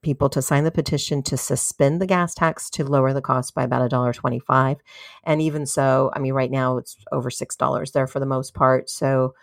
people 0.03 0.29
to 0.29 0.41
sign 0.41 0.63
the 0.63 0.71
petition 0.71 1.21
to 1.21 1.37
suspend 1.37 2.01
the 2.01 2.07
gas 2.07 2.33
tax 2.33 2.71
to 2.71 2.83
lower 2.83 3.13
the 3.13 3.21
cost 3.21 3.53
by 3.53 3.63
about 3.63 3.85
a 3.85 3.89
dollar 3.89 4.13
twenty-five. 4.13 4.77
And 5.23 5.41
even 5.41 5.65
so, 5.65 6.11
I 6.15 6.19
mean, 6.19 6.33
right 6.33 6.49
now 6.51 6.77
it's 6.77 6.97
over 7.11 7.29
six 7.29 7.55
dollars 7.55 7.91
there 7.91 8.07
for 8.07 8.19
the 8.19 8.25
most 8.25 8.53
part. 8.53 8.89
So 8.89 9.35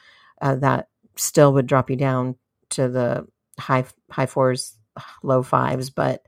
uh, 0.42 0.56
that 0.56 0.88
still 1.16 1.52
would 1.52 1.66
drop 1.66 1.90
you 1.90 1.96
down 1.96 2.34
to 2.70 2.88
the 2.88 3.26
high 3.58 3.84
high 4.10 4.26
fours, 4.26 4.76
low 5.22 5.42
fives, 5.42 5.90
but 5.90 6.22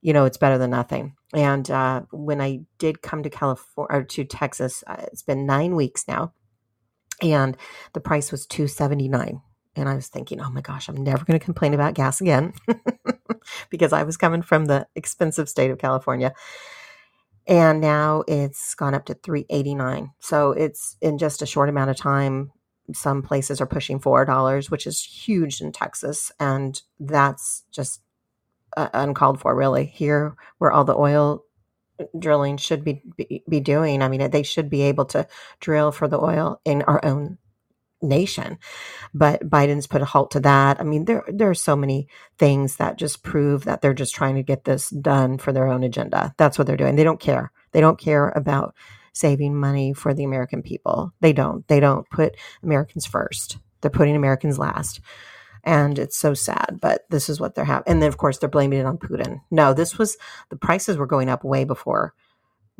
you 0.00 0.12
know 0.12 0.24
it's 0.24 0.38
better 0.38 0.58
than 0.58 0.70
nothing. 0.70 1.16
And 1.34 1.68
uh, 1.70 2.02
when 2.10 2.40
I 2.40 2.60
did 2.78 3.02
come 3.02 3.22
to 3.22 3.30
California 3.30 3.88
or 3.90 4.02
to 4.04 4.24
Texas, 4.24 4.84
uh, 4.86 5.06
it's 5.10 5.22
been 5.22 5.46
nine 5.46 5.74
weeks 5.74 6.06
now, 6.06 6.32
and 7.20 7.56
the 7.94 8.00
price 8.00 8.30
was 8.30 8.46
two 8.46 8.68
seventy 8.68 9.08
nine 9.08 9.40
and 9.74 9.88
I 9.88 9.94
was 9.94 10.08
thinking, 10.08 10.40
oh 10.40 10.50
my 10.50 10.60
gosh, 10.60 10.88
I'm 10.88 11.02
never 11.02 11.24
going 11.24 11.38
to 11.38 11.44
complain 11.44 11.74
about 11.74 11.94
gas 11.94 12.20
again 12.20 12.52
because 13.70 13.92
I 13.92 14.02
was 14.02 14.16
coming 14.16 14.42
from 14.42 14.66
the 14.66 14.86
expensive 14.94 15.48
state 15.48 15.70
of 15.70 15.78
California. 15.78 16.34
And 17.46 17.80
now 17.80 18.22
it's 18.28 18.74
gone 18.74 18.94
up 18.94 19.06
to 19.06 19.14
389. 19.14 20.12
So 20.20 20.52
it's 20.52 20.96
in 21.00 21.18
just 21.18 21.42
a 21.42 21.46
short 21.46 21.68
amount 21.68 21.90
of 21.90 21.96
time. 21.96 22.52
Some 22.94 23.22
places 23.22 23.60
are 23.60 23.66
pushing 23.66 23.98
$4, 23.98 24.70
which 24.70 24.86
is 24.86 25.02
huge 25.02 25.60
in 25.60 25.72
Texas. 25.72 26.30
And 26.38 26.80
that's 27.00 27.64
just 27.72 28.00
uh, 28.76 28.90
uncalled 28.92 29.40
for, 29.40 29.56
really. 29.56 29.86
Here, 29.86 30.36
where 30.58 30.70
all 30.70 30.84
the 30.84 30.96
oil 30.96 31.44
drilling 32.18 32.56
should 32.58 32.84
be, 32.84 33.02
be, 33.16 33.42
be 33.48 33.60
doing. 33.60 34.02
I 34.02 34.08
mean, 34.08 34.30
they 34.30 34.42
should 34.42 34.68
be 34.70 34.82
able 34.82 35.06
to 35.06 35.26
drill 35.60 35.92
for 35.92 36.08
the 36.08 36.20
oil 36.20 36.60
in 36.64 36.82
our 36.82 37.04
own 37.04 37.38
nation. 38.02 38.58
But 39.14 39.48
Biden's 39.48 39.86
put 39.86 40.02
a 40.02 40.06
halt 40.06 40.30
to 40.32 40.40
that. 40.40 40.80
I 40.80 40.84
mean, 40.84 41.04
there 41.04 41.24
there 41.28 41.50
are 41.50 41.54
so 41.54 41.76
many 41.76 42.08
things 42.38 42.76
that 42.76 42.98
just 42.98 43.22
prove 43.22 43.64
that 43.64 43.82
they're 43.82 43.94
just 43.94 44.14
trying 44.14 44.34
to 44.36 44.42
get 44.42 44.64
this 44.64 44.90
done 44.90 45.38
for 45.38 45.52
their 45.52 45.68
own 45.68 45.82
agenda. 45.82 46.34
That's 46.36 46.58
what 46.58 46.66
they're 46.66 46.76
doing. 46.76 46.96
They 46.96 47.04
don't 47.04 47.20
care. 47.20 47.52
They 47.72 47.80
don't 47.80 47.98
care 47.98 48.30
about 48.30 48.74
saving 49.12 49.54
money 49.54 49.92
for 49.92 50.14
the 50.14 50.24
American 50.24 50.62
people. 50.62 51.12
They 51.20 51.32
don't. 51.32 51.66
They 51.68 51.80
don't 51.80 52.08
put 52.10 52.36
Americans 52.62 53.06
first. 53.06 53.58
They're 53.80 53.90
putting 53.90 54.16
Americans 54.16 54.58
last. 54.58 55.00
And 55.64 55.98
it's 55.98 56.16
so 56.16 56.34
sad, 56.34 56.78
but 56.80 57.02
this 57.10 57.28
is 57.28 57.38
what 57.38 57.54
they're 57.54 57.64
having. 57.64 57.84
And 57.86 58.02
then, 58.02 58.08
of 58.08 58.16
course, 58.16 58.38
they're 58.38 58.48
blaming 58.48 58.80
it 58.80 58.86
on 58.86 58.98
Putin. 58.98 59.42
No, 59.50 59.72
this 59.72 59.96
was 59.96 60.16
the 60.50 60.56
prices 60.56 60.96
were 60.96 61.06
going 61.06 61.28
up 61.28 61.44
way 61.44 61.64
before 61.64 62.14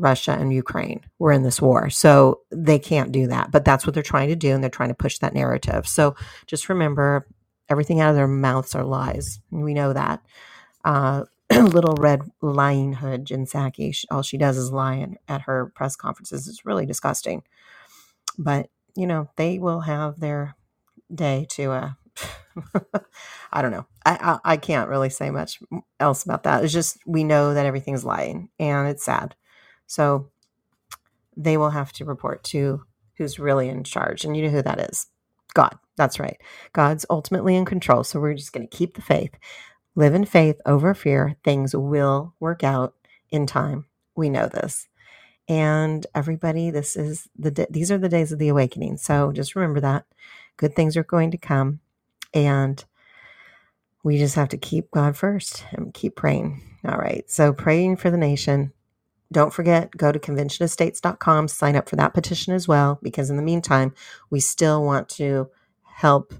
Russia 0.02 0.32
and 0.32 0.52
Ukraine 0.52 1.00
were 1.18 1.32
in 1.32 1.44
this 1.44 1.62
war. 1.62 1.88
So 1.88 2.40
they 2.50 2.78
can't 2.78 3.12
do 3.12 3.28
that. 3.28 3.52
But 3.52 3.64
that's 3.64 3.86
what 3.86 3.94
they're 3.94 4.02
trying 4.02 4.28
to 4.28 4.36
do. 4.36 4.52
And 4.52 4.62
they're 4.62 4.70
trying 4.70 4.88
to 4.88 4.94
push 4.94 5.18
that 5.18 5.32
narrative. 5.32 5.86
So 5.86 6.16
just 6.46 6.68
remember 6.68 7.26
everything 7.68 8.00
out 8.00 8.10
of 8.10 8.16
their 8.16 8.28
mouths 8.28 8.74
are 8.74 8.84
lies. 8.84 9.40
We 9.50 9.74
know 9.74 9.92
that. 9.92 10.20
Uh, 10.84 11.24
little 11.52 11.94
red 11.94 12.22
lying 12.40 12.94
hood, 12.94 13.26
Jen 13.26 13.46
Psaki, 13.46 14.04
all 14.10 14.22
she 14.22 14.38
does 14.38 14.56
is 14.56 14.72
lie 14.72 15.16
at 15.28 15.42
her 15.42 15.72
press 15.74 15.94
conferences. 15.94 16.48
It's 16.48 16.66
really 16.66 16.84
disgusting. 16.84 17.44
But, 18.36 18.70
you 18.96 19.06
know, 19.06 19.30
they 19.36 19.58
will 19.58 19.80
have 19.80 20.18
their 20.18 20.56
day 21.14 21.46
to, 21.50 21.70
uh, 21.70 21.90
I 23.52 23.62
don't 23.62 23.70
know. 23.70 23.86
I, 24.04 24.38
I, 24.44 24.52
I 24.52 24.56
can't 24.56 24.88
really 24.88 25.10
say 25.10 25.30
much 25.30 25.60
else 26.00 26.24
about 26.24 26.42
that. 26.42 26.64
It's 26.64 26.72
just 26.72 26.98
we 27.06 27.24
know 27.24 27.54
that 27.54 27.66
everything's 27.66 28.04
lying, 28.04 28.48
and 28.58 28.88
it's 28.88 29.04
sad. 29.04 29.34
So 29.86 30.30
they 31.36 31.56
will 31.56 31.70
have 31.70 31.92
to 31.94 32.04
report 32.04 32.44
to 32.44 32.82
who's 33.16 33.38
really 33.38 33.68
in 33.68 33.84
charge. 33.84 34.24
And 34.24 34.36
you 34.36 34.44
know 34.44 34.50
who 34.50 34.62
that 34.62 34.80
is 34.80 35.06
God. 35.54 35.76
That's 35.96 36.18
right. 36.18 36.40
God's 36.72 37.06
ultimately 37.10 37.56
in 37.56 37.64
control. 37.64 38.04
So 38.04 38.20
we're 38.20 38.34
just 38.34 38.52
going 38.52 38.66
to 38.66 38.76
keep 38.76 38.94
the 38.94 39.02
faith, 39.02 39.34
live 39.94 40.14
in 40.14 40.24
faith 40.24 40.60
over 40.66 40.94
fear. 40.94 41.36
Things 41.44 41.74
will 41.76 42.34
work 42.40 42.64
out 42.64 42.94
in 43.30 43.46
time. 43.46 43.86
We 44.16 44.30
know 44.30 44.46
this. 44.46 44.88
And 45.48 46.06
everybody, 46.14 46.70
this 46.70 46.96
is 46.96 47.28
the 47.36 47.66
these 47.68 47.90
are 47.90 47.98
the 47.98 48.08
days 48.08 48.32
of 48.32 48.38
the 48.38 48.48
awakening. 48.48 48.96
So 48.96 49.32
just 49.32 49.56
remember 49.56 49.80
that 49.80 50.06
good 50.56 50.74
things 50.74 50.96
are 50.96 51.02
going 51.02 51.32
to 51.32 51.36
come, 51.36 51.80
and 52.32 52.82
we 54.04 54.18
just 54.18 54.36
have 54.36 54.48
to 54.50 54.56
keep 54.56 54.90
God 54.92 55.16
first 55.16 55.64
and 55.72 55.92
keep 55.92 56.16
praying. 56.16 56.62
All 56.86 56.96
right. 56.96 57.28
So 57.28 57.52
praying 57.52 57.96
for 57.96 58.10
the 58.10 58.16
nation, 58.16 58.72
don't 59.32 59.52
forget, 59.52 59.90
go 59.96 60.12
to 60.12 60.18
conventionofstates.com, 60.18 61.48
sign 61.48 61.76
up 61.76 61.88
for 61.88 61.96
that 61.96 62.14
petition 62.14 62.52
as 62.54 62.68
well, 62.68 62.98
because 63.02 63.30
in 63.30 63.36
the 63.36 63.42
meantime, 63.42 63.94
we 64.30 64.40
still 64.40 64.84
want 64.84 65.08
to 65.10 65.48
help 65.84 66.34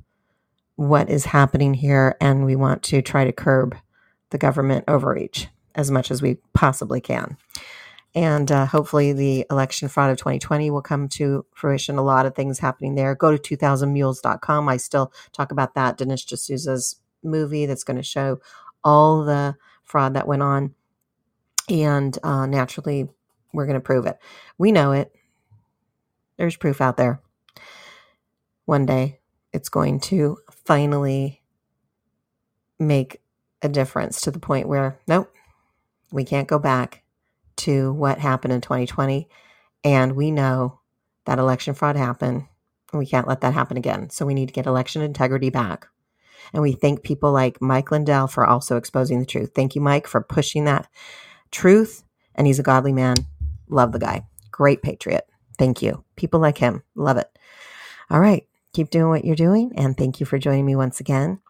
what 0.77 1.09
is 1.11 1.27
happening 1.27 1.75
here 1.75 2.17
and 2.21 2.45
we 2.45 2.57
want 2.57 2.83
to 2.83 3.03
try 3.03 3.25
to 3.25 3.33
curb 3.33 3.77
the 4.31 4.39
government 4.39 4.85
overreach 4.89 5.49
as 5.75 5.91
much 5.91 6.11
as 6.11 6.23
we 6.23 6.39
possibly 6.55 7.01
can. 7.01 7.37
And 8.15 8.53
uh, 8.53 8.67
hopefully, 8.67 9.15
the 9.15 9.47
election 9.51 9.89
fraud 9.89 10.11
of 10.11 10.19
2020 10.19 10.71
will 10.71 10.83
come 10.83 11.09
to 11.11 11.47
fruition. 11.55 11.97
A 11.97 12.03
lot 12.03 12.27
of 12.27 12.35
things 12.35 12.59
happening 12.59 12.95
there. 12.95 13.15
Go 13.15 13.35
to 13.35 13.57
2000mules.com. 13.57 14.69
I 14.69 14.77
still 14.77 15.13
talk 15.33 15.51
about 15.51 15.75
that. 15.75 15.97
Dinesh 15.97 16.27
D'Souza's 16.27 16.97
movie 17.23 17.65
that's 17.65 17.85
going 17.85 17.97
to 17.97 18.03
show 18.03 18.39
all 18.85 19.25
the 19.25 19.57
fraud 19.85 20.15
that 20.15 20.29
went 20.29 20.43
on 20.43 20.75
and 21.73 22.17
uh, 22.23 22.45
naturally, 22.45 23.09
we're 23.55 23.67
going 23.67 23.75
to 23.75 23.81
prove 23.81 24.05
it. 24.07 24.19
We 24.59 24.73
know 24.73 24.93
it. 24.93 25.11
There's 26.37 26.57
proof 26.57 26.81
out 26.83 26.99
there. 26.99 27.21
One 28.67 28.85
day, 28.85 29.21
it's 29.53 29.71
going 29.71 30.01
to 30.01 30.39
finally 30.51 31.43
make 32.79 33.23
a 33.63 33.69
difference 33.69 34.21
to 34.23 34.31
the 34.31 34.39
point 34.39 34.69
where, 34.69 34.99
nope, 35.09 35.33
we 36.13 36.25
can't 36.25 36.49
go 36.49 36.59
back 36.59 37.03
to 37.59 37.93
what 37.95 38.19
happened 38.19 38.53
in 38.53 38.61
2020. 38.61 39.29
And 39.83 40.15
we 40.15 40.31
know 40.31 40.81
that 41.25 41.39
election 41.39 41.75
fraud 41.75 41.97
happened. 41.97 42.45
We 42.93 43.07
can't 43.07 43.29
let 43.29 43.41
that 43.41 43.55
happen 43.55 43.79
again. 43.79 44.11
So 44.11 44.27
we 44.27 44.35
need 44.35 44.49
to 44.49 44.55
get 44.55 44.67
election 44.67 45.01
integrity 45.01 45.49
back. 45.49 45.87
And 46.53 46.63
we 46.63 46.73
thank 46.73 47.03
people 47.03 47.33
like 47.33 47.63
Mike 47.63 47.91
Lindell 47.91 48.27
for 48.27 48.47
also 48.47 48.77
exposing 48.77 49.21
the 49.21 49.27
truth. 49.27 49.53
Thank 49.55 49.75
you, 49.75 49.81
Mike, 49.81 50.07
for 50.07 50.21
pushing 50.21 50.65
that 50.65 50.89
truth. 51.53 52.05
And 52.35 52.47
he's 52.47 52.59
a 52.59 52.65
godly 52.65 52.93
man. 52.93 53.17
Love 53.69 53.93
the 53.93 53.99
guy. 53.99 54.27
Great 54.51 54.83
patriot. 54.83 55.27
Thank 55.59 55.83
you. 55.83 56.05
People 56.17 56.41
like 56.41 56.59
him. 56.59 56.83
Love 56.95 57.19
it. 57.19 57.29
All 58.11 58.21
right. 58.21 58.47
Keep 58.75 58.91
doing 58.91 59.09
what 59.09 59.25
you're 59.25 59.37
doing. 59.37 59.73
And 59.77 59.97
thank 59.97 60.19
you 60.19 60.27
for 60.27 60.39
joining 60.39 60.67
me 60.67 60.77
once 60.77 61.01
again. 61.01 61.41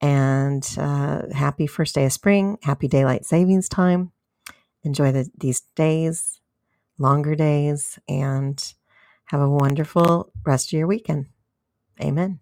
And 0.00 0.66
uh, 0.78 1.22
happy 1.32 1.66
first 1.66 1.94
day 1.94 2.04
of 2.06 2.12
spring. 2.12 2.58
Happy 2.62 2.88
daylight 2.88 3.24
savings 3.24 3.68
time. 3.68 4.12
Enjoy 4.82 5.12
the, 5.12 5.30
these 5.38 5.62
days, 5.76 6.40
longer 6.98 7.34
days, 7.34 7.98
and 8.08 8.74
have 9.26 9.40
a 9.40 9.48
wonderful 9.48 10.30
rest 10.44 10.68
of 10.68 10.78
your 10.78 10.86
weekend. 10.86 11.26
Amen. 12.02 12.40